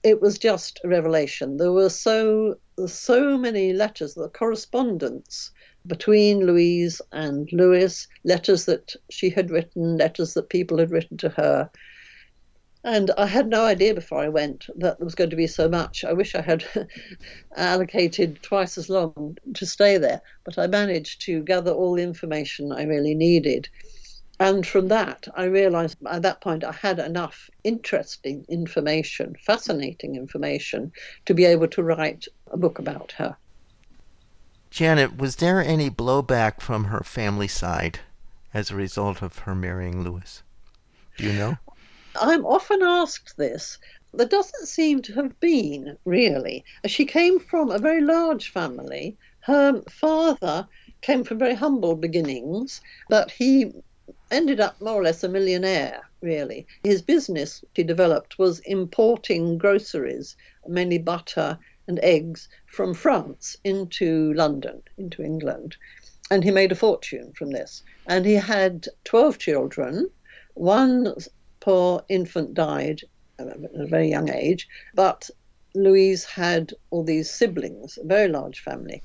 it 0.03 0.21
was 0.21 0.37
just 0.37 0.79
a 0.83 0.87
revelation. 0.87 1.57
There 1.57 1.71
were 1.71 1.89
so 1.89 2.55
so 2.87 3.37
many 3.37 3.73
letters, 3.73 4.15
the 4.15 4.29
correspondence 4.29 5.51
between 5.85 6.45
Louise 6.45 7.01
and 7.11 7.47
Louis, 7.51 8.07
letters 8.23 8.65
that 8.65 8.95
she 9.09 9.29
had 9.29 9.51
written, 9.51 9.97
letters 9.97 10.33
that 10.33 10.49
people 10.49 10.77
had 10.77 10.91
written 10.91 11.17
to 11.17 11.29
her. 11.29 11.69
And 12.83 13.11
I 13.15 13.27
had 13.27 13.47
no 13.47 13.65
idea 13.65 13.93
before 13.93 14.19
I 14.19 14.29
went 14.29 14.65
that 14.77 14.97
there 14.97 15.05
was 15.05 15.13
going 15.13 15.29
to 15.29 15.35
be 15.35 15.45
so 15.45 15.69
much. 15.69 16.03
I 16.03 16.13
wish 16.13 16.33
I 16.33 16.41
had 16.41 16.65
allocated 17.55 18.41
twice 18.41 18.77
as 18.79 18.89
long 18.89 19.37
to 19.53 19.65
stay 19.67 19.99
there, 19.99 20.21
but 20.43 20.57
I 20.57 20.65
managed 20.65 21.21
to 21.25 21.43
gather 21.43 21.71
all 21.71 21.93
the 21.93 22.01
information 22.01 22.71
I 22.71 22.83
really 22.83 23.13
needed. 23.13 23.69
And 24.41 24.65
from 24.65 24.87
that, 24.87 25.27
I 25.35 25.43
realized 25.43 25.99
at 26.09 26.23
that 26.23 26.41
point 26.41 26.63
I 26.63 26.71
had 26.71 26.97
enough 26.97 27.47
interesting 27.63 28.43
information, 28.49 29.35
fascinating 29.39 30.15
information, 30.15 30.91
to 31.27 31.35
be 31.35 31.45
able 31.45 31.67
to 31.67 31.83
write 31.83 32.27
a 32.49 32.57
book 32.57 32.79
about 32.79 33.11
her. 33.19 33.37
Janet, 34.71 35.15
was 35.15 35.35
there 35.35 35.61
any 35.61 35.91
blowback 35.91 36.59
from 36.59 36.85
her 36.85 37.01
family 37.03 37.47
side 37.47 37.99
as 38.51 38.71
a 38.71 38.75
result 38.75 39.21
of 39.21 39.37
her 39.45 39.53
marrying 39.53 40.03
Louis? 40.03 40.41
Do 41.17 41.25
you 41.25 41.33
know? 41.33 41.57
I'm 42.19 42.43
often 42.43 42.81
asked 42.81 43.37
this. 43.37 43.77
There 44.11 44.25
doesn't 44.25 44.65
seem 44.65 45.03
to 45.03 45.13
have 45.13 45.39
been, 45.39 45.99
really. 46.03 46.65
She 46.87 47.05
came 47.05 47.39
from 47.39 47.69
a 47.69 47.77
very 47.77 48.01
large 48.01 48.49
family. 48.51 49.17
Her 49.41 49.83
father 49.83 50.67
came 51.01 51.23
from 51.23 51.37
very 51.37 51.53
humble 51.53 51.95
beginnings, 51.95 52.81
but 53.07 53.29
he 53.29 53.71
ended 54.29 54.59
up 54.59 54.79
more 54.81 54.99
or 54.99 55.03
less 55.03 55.23
a 55.23 55.29
millionaire, 55.29 56.01
really. 56.21 56.67
His 56.83 57.01
business 57.01 57.63
he 57.73 57.83
developed 57.83 58.39
was 58.39 58.59
importing 58.59 59.57
groceries, 59.57 60.35
mainly 60.67 60.97
butter 60.97 61.57
and 61.87 61.99
eggs 62.03 62.47
from 62.67 62.93
France 62.93 63.57
into 63.63 64.33
London, 64.33 64.81
into 64.97 65.23
England. 65.23 65.75
And 66.29 66.43
he 66.43 66.51
made 66.51 66.71
a 66.71 66.75
fortune 66.75 67.33
from 67.33 67.51
this. 67.51 67.83
And 68.07 68.25
he 68.25 68.35
had 68.35 68.87
12 69.03 69.37
children. 69.37 70.09
One 70.53 71.15
poor 71.59 72.03
infant 72.09 72.53
died 72.53 73.01
at 73.39 73.47
a 73.47 73.87
very 73.87 74.09
young 74.09 74.29
age, 74.29 74.67
but 74.93 75.29
Louise 75.73 76.25
had 76.25 76.73
all 76.89 77.03
these 77.03 77.29
siblings, 77.29 77.97
a 77.97 78.05
very 78.05 78.27
large 78.27 78.59
family. 78.59 79.01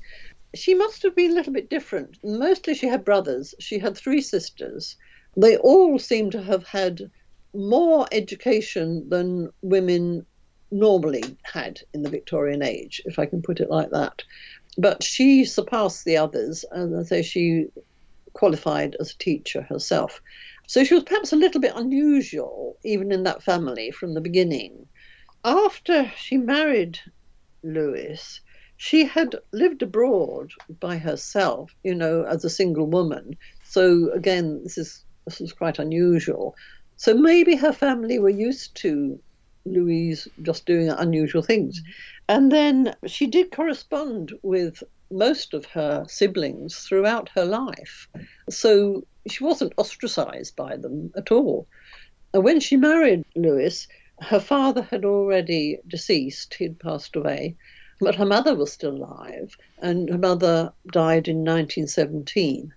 She 0.55 0.73
must 0.73 1.03
have 1.03 1.15
been 1.15 1.31
a 1.31 1.35
little 1.35 1.53
bit 1.53 1.69
different. 1.69 2.17
Mostly 2.23 2.73
she 2.73 2.87
had 2.87 3.05
brothers. 3.05 3.53
She 3.59 3.79
had 3.79 3.97
three 3.97 4.21
sisters. 4.21 4.95
They 5.35 5.57
all 5.57 5.99
seem 5.99 6.31
to 6.31 6.41
have 6.41 6.65
had 6.65 7.11
more 7.53 8.07
education 8.11 9.09
than 9.09 9.51
women 9.61 10.25
normally 10.71 11.37
had 11.43 11.81
in 11.93 12.01
the 12.03 12.09
Victorian 12.09 12.63
age, 12.63 13.01
if 13.05 13.19
I 13.19 13.25
can 13.25 13.41
put 13.41 13.59
it 13.59 13.69
like 13.69 13.91
that. 13.91 14.23
But 14.77 15.03
she 15.03 15.45
surpassed 15.45 16.05
the 16.05 16.17
others, 16.17 16.65
and 16.71 16.95
I 16.97 17.03
say 17.03 17.21
she 17.21 17.67
qualified 18.33 18.95
as 18.99 19.11
a 19.11 19.17
teacher 19.17 19.61
herself. 19.63 20.21
So 20.67 20.83
she 20.83 20.93
was 20.93 21.03
perhaps 21.03 21.33
a 21.33 21.37
little 21.37 21.61
bit 21.61 21.73
unusual, 21.75 22.77
even 22.83 23.11
in 23.11 23.23
that 23.23 23.43
family 23.43 23.91
from 23.91 24.13
the 24.13 24.21
beginning. 24.21 24.87
After 25.43 26.11
she 26.17 26.37
married 26.37 26.99
Louis, 27.63 28.41
she 28.77 29.05
had 29.05 29.35
lived 29.51 29.81
abroad 29.81 30.51
by 30.79 30.97
herself, 30.97 31.75
you 31.83 31.95
know, 31.95 32.23
as 32.23 32.45
a 32.45 32.49
single 32.49 32.87
woman. 32.87 33.35
So 33.63 34.11
again, 34.11 34.63
this 34.63 34.77
is 34.77 35.03
this 35.25 35.41
is 35.41 35.51
quite 35.51 35.79
unusual. 35.79 36.55
So 36.95 37.13
maybe 37.13 37.55
her 37.55 37.73
family 37.73 38.17
were 38.17 38.29
used 38.29 38.75
to 38.77 39.19
Louise 39.65 40.27
just 40.41 40.65
doing 40.65 40.89
unusual 40.89 41.41
things. 41.41 41.79
Mm-hmm. 41.79 41.91
And 42.29 42.51
then 42.51 42.95
she 43.05 43.27
did 43.27 43.51
correspond 43.51 44.33
with 44.41 44.83
most 45.09 45.53
of 45.53 45.65
her 45.65 46.05
siblings 46.07 46.77
throughout 46.79 47.29
her 47.29 47.45
life. 47.45 48.07
So 48.49 49.05
she 49.27 49.43
wasn't 49.43 49.73
ostracized 49.77 50.55
by 50.55 50.77
them 50.77 51.11
at 51.15 51.31
all. 51.31 51.67
And 52.33 52.43
when 52.43 52.59
she 52.59 52.77
married 52.77 53.23
Louis, 53.35 53.87
her 54.21 54.39
father 54.39 54.81
had 54.81 55.05
already 55.05 55.79
deceased, 55.87 56.55
he'd 56.55 56.79
passed 56.79 57.15
away, 57.15 57.55
but 57.99 58.15
her 58.15 58.25
mother 58.25 58.55
was 58.55 58.71
still 58.71 58.95
alive, 58.95 59.55
and 59.79 60.09
her 60.09 60.17
mother 60.17 60.73
died 60.91 61.27
in 61.27 61.37
1917. 61.37 62.73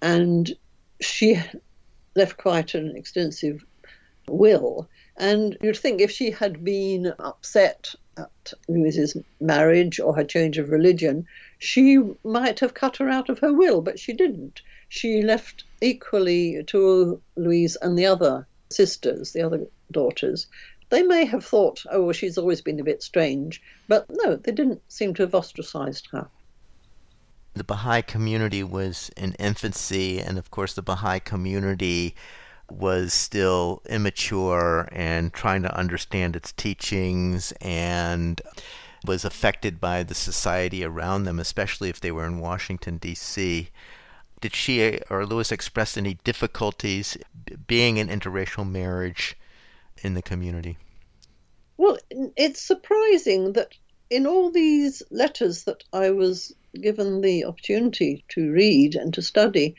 And 0.00 0.52
she 1.00 1.40
left 2.14 2.36
quite 2.36 2.74
an 2.74 2.96
extensive 2.96 3.64
will 4.28 4.88
and 5.16 5.56
you'd 5.62 5.76
think 5.76 6.00
if 6.00 6.10
she 6.10 6.30
had 6.30 6.64
been 6.64 7.12
upset 7.18 7.94
at 8.16 8.52
Louise's 8.68 9.16
marriage 9.40 10.00
or 10.00 10.14
her 10.14 10.24
change 10.24 10.58
of 10.58 10.70
religion, 10.70 11.26
she 11.58 11.98
might 12.24 12.60
have 12.60 12.74
cut 12.74 12.96
her 12.96 13.08
out 13.08 13.28
of 13.28 13.38
her 13.40 13.52
will, 13.52 13.80
but 13.82 13.98
she 13.98 14.12
didn't. 14.12 14.62
She 14.88 15.22
left 15.22 15.64
equally 15.80 16.62
to 16.64 17.20
Louise 17.36 17.76
and 17.76 17.98
the 17.98 18.06
other 18.06 18.46
sisters, 18.70 19.32
the 19.32 19.42
other 19.42 19.66
daughters. 19.90 20.46
They 20.92 21.02
may 21.02 21.24
have 21.24 21.42
thought, 21.42 21.82
oh, 21.90 22.02
well, 22.02 22.12
she's 22.12 22.36
always 22.36 22.60
been 22.60 22.78
a 22.78 22.84
bit 22.84 23.02
strange, 23.02 23.62
but 23.88 24.04
no, 24.10 24.36
they 24.36 24.52
didn't 24.52 24.82
seem 24.88 25.14
to 25.14 25.22
have 25.22 25.34
ostracized 25.34 26.08
her. 26.12 26.28
The 27.54 27.64
Baha'i 27.64 28.02
community 28.02 28.62
was 28.62 29.10
in 29.16 29.32
infancy, 29.38 30.20
and 30.20 30.36
of 30.36 30.50
course, 30.50 30.74
the 30.74 30.82
Baha'i 30.82 31.18
community 31.18 32.14
was 32.70 33.14
still 33.14 33.80
immature 33.88 34.86
and 34.92 35.32
trying 35.32 35.62
to 35.62 35.74
understand 35.74 36.36
its 36.36 36.52
teachings 36.52 37.54
and 37.62 38.42
was 39.06 39.24
affected 39.24 39.80
by 39.80 40.02
the 40.02 40.14
society 40.14 40.84
around 40.84 41.24
them, 41.24 41.38
especially 41.38 41.88
if 41.88 42.00
they 42.00 42.12
were 42.12 42.26
in 42.26 42.38
Washington, 42.38 42.98
D.C. 42.98 43.70
Did 44.42 44.54
she 44.54 45.00
or 45.08 45.24
Louis 45.24 45.52
express 45.52 45.96
any 45.96 46.18
difficulties 46.22 47.16
being 47.66 47.96
in 47.96 48.08
interracial 48.08 48.70
marriage 48.70 49.38
in 50.02 50.14
the 50.14 50.22
community? 50.22 50.76
Well, 51.76 51.98
it's 52.36 52.60
surprising 52.60 53.54
that 53.54 53.74
in 54.10 54.26
all 54.26 54.50
these 54.50 55.02
letters 55.10 55.64
that 55.64 55.84
I 55.92 56.10
was 56.10 56.54
given 56.74 57.20
the 57.20 57.44
opportunity 57.44 58.24
to 58.28 58.50
read 58.50 58.94
and 58.94 59.12
to 59.14 59.22
study, 59.22 59.74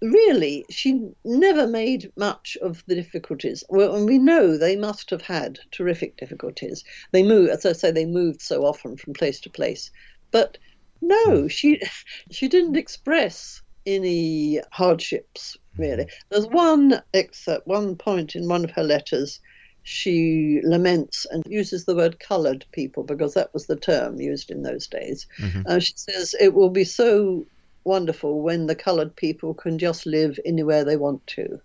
really, 0.00 0.64
she 0.70 1.10
never 1.24 1.66
made 1.66 2.12
much 2.16 2.56
of 2.62 2.84
the 2.86 2.94
difficulties. 2.94 3.64
Well, 3.68 3.96
and 3.96 4.06
we 4.06 4.18
know 4.18 4.56
they 4.56 4.76
must 4.76 5.10
have 5.10 5.22
had 5.22 5.58
terrific 5.70 6.16
difficulties. 6.16 6.84
They 7.12 7.22
moved, 7.22 7.50
as 7.50 7.66
I 7.66 7.72
say, 7.72 7.90
they 7.90 8.06
moved 8.06 8.42
so 8.42 8.64
often 8.64 8.96
from 8.96 9.14
place 9.14 9.40
to 9.40 9.50
place. 9.50 9.90
But 10.30 10.58
no, 11.00 11.42
hmm. 11.42 11.46
she 11.48 11.80
she 12.30 12.48
didn't 12.48 12.76
express 12.76 13.62
any 13.86 14.60
hardships 14.70 15.56
really. 15.78 16.06
There's 16.28 16.46
one 16.46 17.02
excerpt, 17.14 17.66
one 17.66 17.96
point 17.96 18.34
in 18.34 18.48
one 18.48 18.64
of 18.64 18.70
her 18.72 18.82
letters. 18.82 19.40
She 19.82 20.60
laments 20.64 21.26
and 21.30 21.42
uses 21.46 21.84
the 21.84 21.94
word 21.94 22.20
coloured 22.20 22.66
people 22.72 23.04
because 23.04 23.34
that 23.34 23.54
was 23.54 23.66
the 23.66 23.76
term 23.76 24.20
used 24.20 24.50
in 24.50 24.62
those 24.62 24.86
days. 24.86 25.26
Mm-hmm. 25.40 25.62
Uh, 25.66 25.78
she 25.78 25.94
says 25.96 26.34
it 26.38 26.52
will 26.52 26.70
be 26.70 26.84
so 26.84 27.46
wonderful 27.84 28.42
when 28.42 28.66
the 28.66 28.74
coloured 28.74 29.16
people 29.16 29.54
can 29.54 29.78
just 29.78 30.04
live 30.04 30.38
anywhere 30.44 30.84
they 30.84 30.96
want 30.96 31.26
to. 31.28 31.60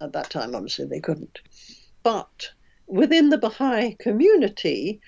At 0.00 0.12
that 0.14 0.30
time, 0.30 0.54
obviously, 0.54 0.86
they 0.86 1.00
couldn't. 1.00 1.38
But 2.02 2.50
within 2.86 3.28
the 3.28 3.38
Baha'i 3.38 3.94
community, 3.98 5.00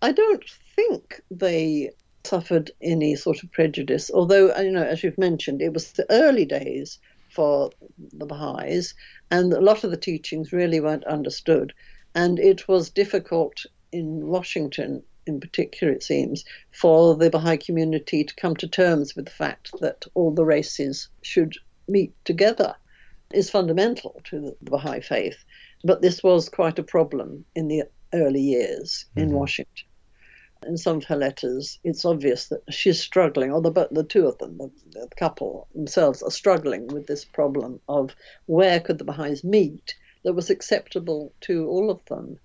I 0.00 0.12
don't 0.12 0.44
think 0.74 1.20
they 1.30 1.90
suffered 2.24 2.70
any 2.80 3.16
sort 3.16 3.42
of 3.42 3.52
prejudice. 3.52 4.10
Although, 4.12 4.56
you 4.60 4.72
know, 4.72 4.82
as 4.82 5.02
you've 5.02 5.18
mentioned, 5.18 5.62
it 5.62 5.72
was 5.72 5.92
the 5.92 6.06
early 6.10 6.44
days 6.44 6.98
for 7.36 7.70
the 8.14 8.26
Baha'is, 8.26 8.94
and 9.30 9.52
a 9.52 9.60
lot 9.60 9.84
of 9.84 9.90
the 9.90 9.96
teachings 9.96 10.52
really 10.52 10.80
weren't 10.80 11.04
understood. 11.04 11.72
And 12.14 12.38
it 12.38 12.66
was 12.66 12.90
difficult 12.90 13.64
in 13.92 14.26
Washington 14.26 15.02
in 15.26 15.40
particular, 15.40 15.92
it 15.92 16.02
seems, 16.02 16.44
for 16.70 17.16
the 17.16 17.30
Baha'i 17.30 17.58
community 17.58 18.24
to 18.24 18.34
come 18.36 18.56
to 18.56 18.68
terms 18.68 19.14
with 19.14 19.26
the 19.26 19.30
fact 19.30 19.70
that 19.80 20.04
all 20.14 20.32
the 20.32 20.44
races 20.44 21.08
should 21.22 21.54
meet 21.88 22.12
together 22.24 22.74
is 23.32 23.50
fundamental 23.50 24.20
to 24.24 24.40
the 24.40 24.56
Baha'i 24.70 25.00
faith. 25.00 25.44
But 25.84 26.00
this 26.00 26.22
was 26.22 26.48
quite 26.48 26.78
a 26.78 26.84
problem 26.84 27.44
in 27.54 27.68
the 27.68 27.84
early 28.14 28.40
years 28.40 29.04
mm-hmm. 29.10 29.20
in 29.20 29.32
Washington. 29.32 29.86
In 30.66 30.76
some 30.76 30.96
of 30.98 31.04
her 31.04 31.16
letters, 31.16 31.78
it's 31.84 32.04
obvious 32.04 32.48
that 32.48 32.62
she's 32.70 33.00
struggling, 33.00 33.52
or 33.52 33.60
the, 33.60 33.88
the 33.90 34.04
two 34.04 34.26
of 34.26 34.38
them, 34.38 34.58
the, 34.58 34.70
the 34.90 35.08
couple 35.16 35.68
themselves, 35.74 36.22
are 36.22 36.30
struggling 36.30 36.86
with 36.88 37.06
this 37.06 37.24
problem 37.24 37.80
of 37.88 38.14
where 38.46 38.80
could 38.80 38.98
the 38.98 39.04
Baha'is 39.04 39.44
meet 39.44 39.94
that 40.24 40.32
was 40.32 40.50
acceptable 40.50 41.32
to 41.42 41.68
all 41.68 41.90
of 41.90 42.04
them. 42.06 42.38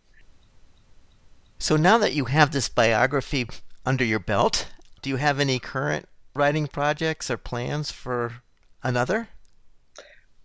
So 1.58 1.78
now 1.78 1.98
that 2.00 2.14
you 2.14 2.26
have 2.26 2.52
this 2.52 2.70
biography 2.70 3.48
under 3.86 4.04
your 4.04 4.20
belt, 4.20 4.68
do 5.02 5.10
you 5.10 5.16
have 5.16 5.40
any 5.40 5.58
current 5.58 6.06
writing 6.36 6.68
projects 6.68 7.32
or 7.32 7.38
plans 7.38 7.92
for 7.92 8.44
another? 8.84 9.30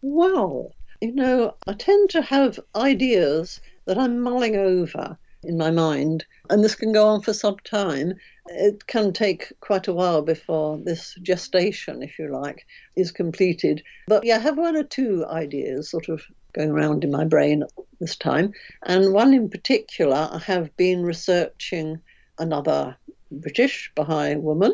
Well, 0.03 0.73
you 1.01 1.13
know, 1.13 1.57
I 1.67 1.73
tend 1.75 2.11
to 2.11 2.23
have 2.23 2.61
ideas 2.75 3.61
that 3.87 3.99
I'm 3.99 4.21
mulling 4.21 4.57
over 4.57 5.19
in 5.47 5.57
my 5.57 5.71
mind, 5.71 6.25
and 6.51 6.63
this 6.63 6.75
can 6.75 6.93
go 6.93 7.07
on 7.07 7.23
for 7.23 7.33
some 7.33 7.57
time. 7.65 8.15
It 8.49 8.87
can 8.87 9.13
take 9.13 9.53
quite 9.61 9.89
a 9.89 9.93
while 9.93 10.23
before 10.23 10.79
this 10.79 11.17
gestation, 11.23 12.03
if 12.03 12.19
you 12.19 12.29
like, 12.29 12.67
is 12.97 13.13
completed. 13.13 13.83
But 14.07 14.25
yeah, 14.25 14.37
I 14.37 14.41
have 14.41 14.59
one 14.59 14.77
or 14.77 14.85
two 14.85 15.25
ideas 15.27 15.91
sort 15.91 16.09
of 16.09 16.23
going 16.53 16.71
around 16.71 17.05
in 17.05 17.11
my 17.11 17.25
brain 17.25 17.63
at 17.63 17.71
this 18.01 18.17
time. 18.17 18.53
And 18.85 19.13
one 19.13 19.35
in 19.35 19.49
particular, 19.49 20.29
I 20.33 20.39
have 20.39 20.77
been 20.77 21.03
researching 21.03 22.01
another 22.39 22.97
British 23.31 23.93
Baha'i 23.95 24.37
woman. 24.37 24.73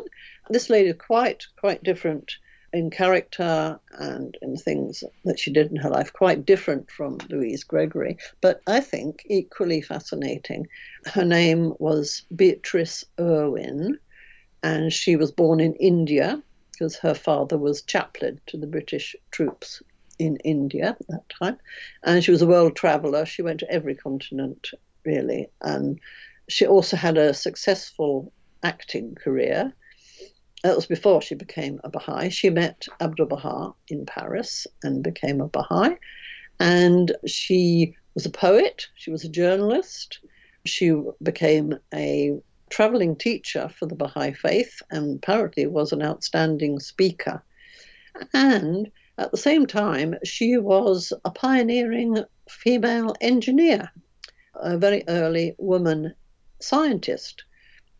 This 0.49 0.69
lady 0.69 0.93
quite, 0.93 1.45
quite 1.57 1.83
different 1.83 2.33
in 2.73 2.89
character 2.89 3.79
and 3.99 4.35
in 4.41 4.57
things 4.57 5.03
that 5.25 5.39
she 5.39 5.53
did 5.53 5.69
in 5.69 5.77
her 5.77 5.89
life, 5.89 6.11
quite 6.11 6.45
different 6.45 6.89
from 6.89 7.19
Louise 7.29 7.63
Gregory, 7.63 8.17
but 8.41 8.61
I 8.67 8.79
think 8.79 9.23
equally 9.29 9.81
fascinating. 9.81 10.67
Her 11.05 11.23
name 11.23 11.73
was 11.77 12.23
Beatrice 12.35 13.05
Irwin, 13.19 13.99
and 14.63 14.91
she 14.91 15.15
was 15.15 15.31
born 15.31 15.59
in 15.59 15.75
India 15.75 16.41
because 16.71 16.97
her 16.97 17.13
father 17.13 17.57
was 17.57 17.83
chaplain 17.83 18.41
to 18.47 18.57
the 18.57 18.67
British 18.67 19.15
troops 19.31 19.83
in 20.17 20.37
India 20.37 20.89
at 20.89 21.07
that 21.09 21.29
time. 21.29 21.57
And 22.03 22.23
she 22.23 22.31
was 22.31 22.41
a 22.41 22.47
world 22.47 22.75
traveller. 22.75 23.25
She 23.25 23.41
went 23.43 23.59
to 23.59 23.71
every 23.71 23.95
continent, 23.95 24.69
really. 25.05 25.49
And 25.61 25.99
she 26.49 26.65
also 26.65 26.97
had 26.97 27.17
a 27.17 27.33
successful 27.33 28.31
acting 28.63 29.15
career. 29.15 29.73
That 30.63 30.75
was 30.77 30.85
before 30.85 31.21
she 31.21 31.35
became 31.35 31.81
a 31.83 31.89
Baha'i. 31.89 32.29
She 32.29 32.49
met 32.49 32.87
Abdul 33.01 33.25
Baha 33.25 33.73
in 33.89 34.05
Paris 34.05 34.65
and 34.81 35.03
became 35.03 35.41
a 35.41 35.47
Baha'i. 35.49 35.97
And 36.59 37.13
she 37.27 37.95
was 38.15 38.25
a 38.25 38.29
poet, 38.29 38.87
she 38.95 39.11
was 39.11 39.25
a 39.25 39.29
journalist, 39.29 40.19
she 40.65 40.93
became 41.21 41.77
a 41.93 42.39
traveling 42.69 43.17
teacher 43.17 43.69
for 43.77 43.87
the 43.87 43.95
Baha'i 43.95 44.31
faith 44.33 44.81
and 44.89 45.17
apparently 45.17 45.67
was 45.67 45.91
an 45.91 46.01
outstanding 46.01 46.79
speaker. 46.79 47.43
And 48.33 48.89
at 49.17 49.31
the 49.31 49.37
same 49.37 49.65
time, 49.65 50.15
she 50.23 50.57
was 50.57 51.11
a 51.25 51.31
pioneering 51.31 52.23
female 52.49 53.15
engineer, 53.19 53.91
a 54.55 54.77
very 54.77 55.03
early 55.07 55.55
woman 55.57 56.15
scientist. 56.59 57.43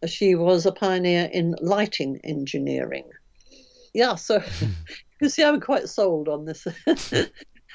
She 0.08 0.36
was 0.36 0.66
a 0.66 0.72
pioneer 0.72 1.30
in 1.32 1.56
lighting 1.62 2.20
engineering. 2.24 3.10
Yeah, 3.94 4.16
so 4.16 4.44
you 5.22 5.30
see, 5.30 5.44
I'm 5.44 5.62
quite 5.62 5.90
sold 5.90 6.28
on 6.28 6.46
this. 6.46 6.68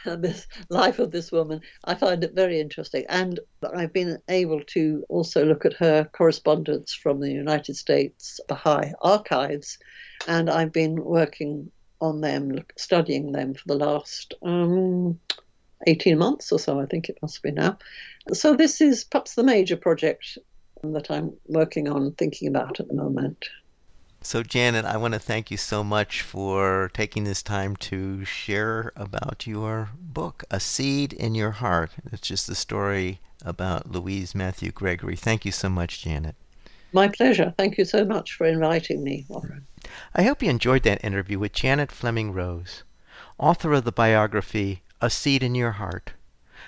this 0.04 0.46
life 0.70 0.98
of 0.98 1.10
this 1.10 1.32
woman, 1.32 1.60
I 1.84 1.94
find 1.94 2.22
it 2.22 2.34
very 2.34 2.60
interesting. 2.60 3.04
And 3.08 3.40
I've 3.74 3.92
been 3.92 4.18
able 4.28 4.62
to 4.68 5.04
also 5.08 5.44
look 5.44 5.64
at 5.64 5.74
her 5.74 6.04
correspondence 6.12 6.94
from 6.94 7.20
the 7.20 7.30
United 7.30 7.76
States 7.76 8.40
Baha'i 8.48 8.92
archives, 9.00 9.78
and 10.26 10.48
I've 10.48 10.72
been 10.72 11.02
working 11.04 11.70
on 12.00 12.20
them, 12.20 12.64
studying 12.76 13.32
them 13.32 13.54
for 13.54 13.64
the 13.66 13.74
last 13.74 14.34
um, 14.42 15.18
18 15.86 16.18
months 16.18 16.52
or 16.52 16.58
so, 16.58 16.80
I 16.80 16.86
think 16.86 17.08
it 17.08 17.18
must 17.22 17.42
be 17.42 17.50
now. 17.50 17.78
So, 18.32 18.54
this 18.54 18.80
is 18.80 19.04
perhaps 19.04 19.34
the 19.34 19.44
major 19.44 19.76
project 19.76 20.38
that 20.82 21.10
I'm 21.10 21.32
working 21.46 21.88
on, 21.88 22.12
thinking 22.12 22.48
about 22.48 22.80
at 22.80 22.88
the 22.88 22.94
moment. 22.94 23.48
So, 24.20 24.42
Janet, 24.42 24.84
I 24.84 24.96
want 24.96 25.14
to 25.14 25.20
thank 25.20 25.50
you 25.50 25.56
so 25.56 25.84
much 25.84 26.22
for 26.22 26.90
taking 26.92 27.22
this 27.22 27.42
time 27.42 27.76
to 27.76 28.24
share 28.24 28.92
about 28.96 29.46
your 29.46 29.90
book, 29.98 30.42
A 30.50 30.58
Seed 30.58 31.12
in 31.12 31.36
Your 31.36 31.52
Heart. 31.52 31.92
It's 32.12 32.26
just 32.26 32.48
the 32.48 32.56
story 32.56 33.20
about 33.44 33.90
Louise 33.90 34.34
Mathew 34.34 34.72
Gregory. 34.72 35.14
Thank 35.14 35.44
you 35.44 35.52
so 35.52 35.68
much, 35.68 36.02
Janet. 36.02 36.34
My 36.92 37.06
pleasure. 37.06 37.54
Thank 37.56 37.78
you 37.78 37.84
so 37.84 38.04
much 38.04 38.34
for 38.34 38.46
inviting 38.46 39.04
me, 39.04 39.24
Warren. 39.28 39.66
I 40.14 40.24
hope 40.24 40.42
you 40.42 40.50
enjoyed 40.50 40.82
that 40.82 41.04
interview 41.04 41.38
with 41.38 41.52
Janet 41.52 41.92
Fleming 41.92 42.32
Rose, 42.32 42.82
author 43.38 43.72
of 43.74 43.84
the 43.84 43.92
biography 43.92 44.82
A 45.00 45.10
Seed 45.10 45.42
in 45.42 45.54
Your 45.54 45.72
Heart, 45.72 46.14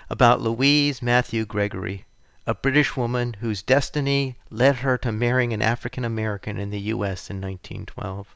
about 0.09 0.41
Louise 0.41 1.01
Mathew 1.01 1.45
Gregory, 1.45 2.05
a 2.47 2.55
British 2.55 2.97
woman 2.97 3.35
whose 3.39 3.61
destiny 3.61 4.35
led 4.49 4.77
her 4.77 4.97
to 4.97 5.11
marrying 5.11 5.53
an 5.53 5.61
African 5.61 6.03
American 6.03 6.57
in 6.57 6.71
the 6.71 6.79
U.S. 6.79 7.29
in 7.29 7.39
1912. 7.39 8.35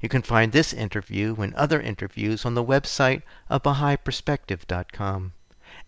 You 0.00 0.08
can 0.08 0.22
find 0.22 0.52
this 0.52 0.72
interview 0.72 1.36
and 1.36 1.54
other 1.54 1.80
interviews 1.80 2.44
on 2.44 2.54
the 2.54 2.64
website 2.64 3.22
of 3.48 3.62
BahaiPerspective.com 3.62 5.32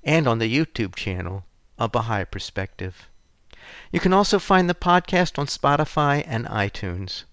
and 0.05 0.29
on 0.29 0.39
the 0.39 0.57
YouTube 0.57 0.95
channel 0.95 1.45
of 1.79 1.93
Baha'i 1.93 2.25
Perspective. 2.25 3.09
You 3.91 4.01
can 4.01 4.13
also 4.13 4.39
find 4.39 4.71
the 4.71 4.75
podcast 4.75 5.39
on 5.39 5.47
Spotify 5.47 6.25
and 6.27 6.47
iTunes. 6.47 7.25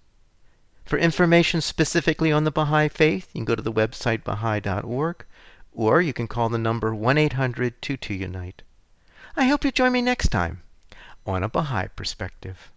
For 0.84 0.98
information 0.98 1.60
specifically 1.60 2.32
on 2.32 2.44
the 2.44 2.50
Baha'i 2.50 2.88
Faith, 2.88 3.28
you 3.32 3.38
can 3.38 3.44
go 3.44 3.54
to 3.54 3.62
the 3.62 3.72
website 3.72 4.24
baha'i.org 4.24 5.24
or 5.72 6.02
you 6.02 6.12
can 6.12 6.28
call 6.28 6.48
the 6.48 6.58
number 6.58 6.94
1 6.94 7.16
800 7.16 7.80
22 7.80 8.14
Unite. 8.14 8.62
I 9.36 9.46
hope 9.46 9.64
you 9.64 9.72
join 9.72 9.92
me 9.92 10.00
next 10.00 10.28
time 10.28 10.62
on 11.26 11.42
a 11.42 11.48
Baha'i 11.48 11.88
Perspective. 11.88 12.70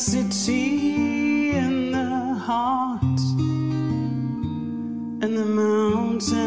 City 0.00 1.50
in 1.50 1.92
the 1.92 2.34
heart 2.34 3.02
and 5.22 5.36
the 5.36 5.44
mountain 5.44 6.38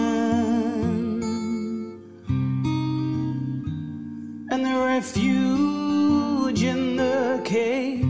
and 4.50 4.66
the 4.66 4.76
refuge 4.88 6.64
in 6.64 6.96
the 6.96 7.42
cave 7.46 8.02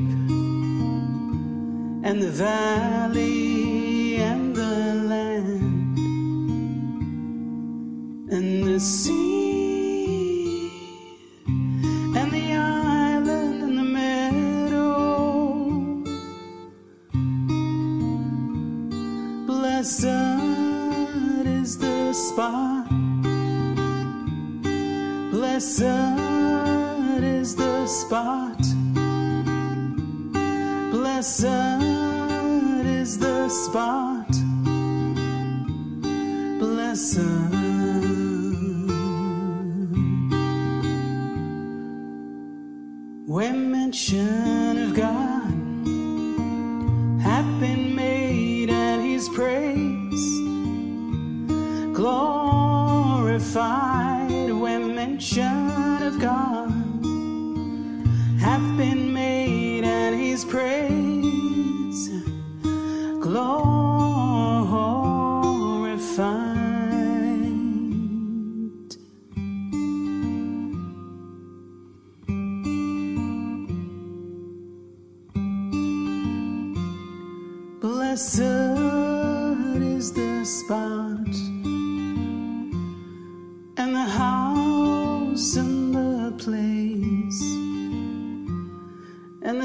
and 2.06 2.22
the 2.22 2.32
valley. 2.32 2.93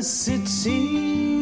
City 0.02 1.37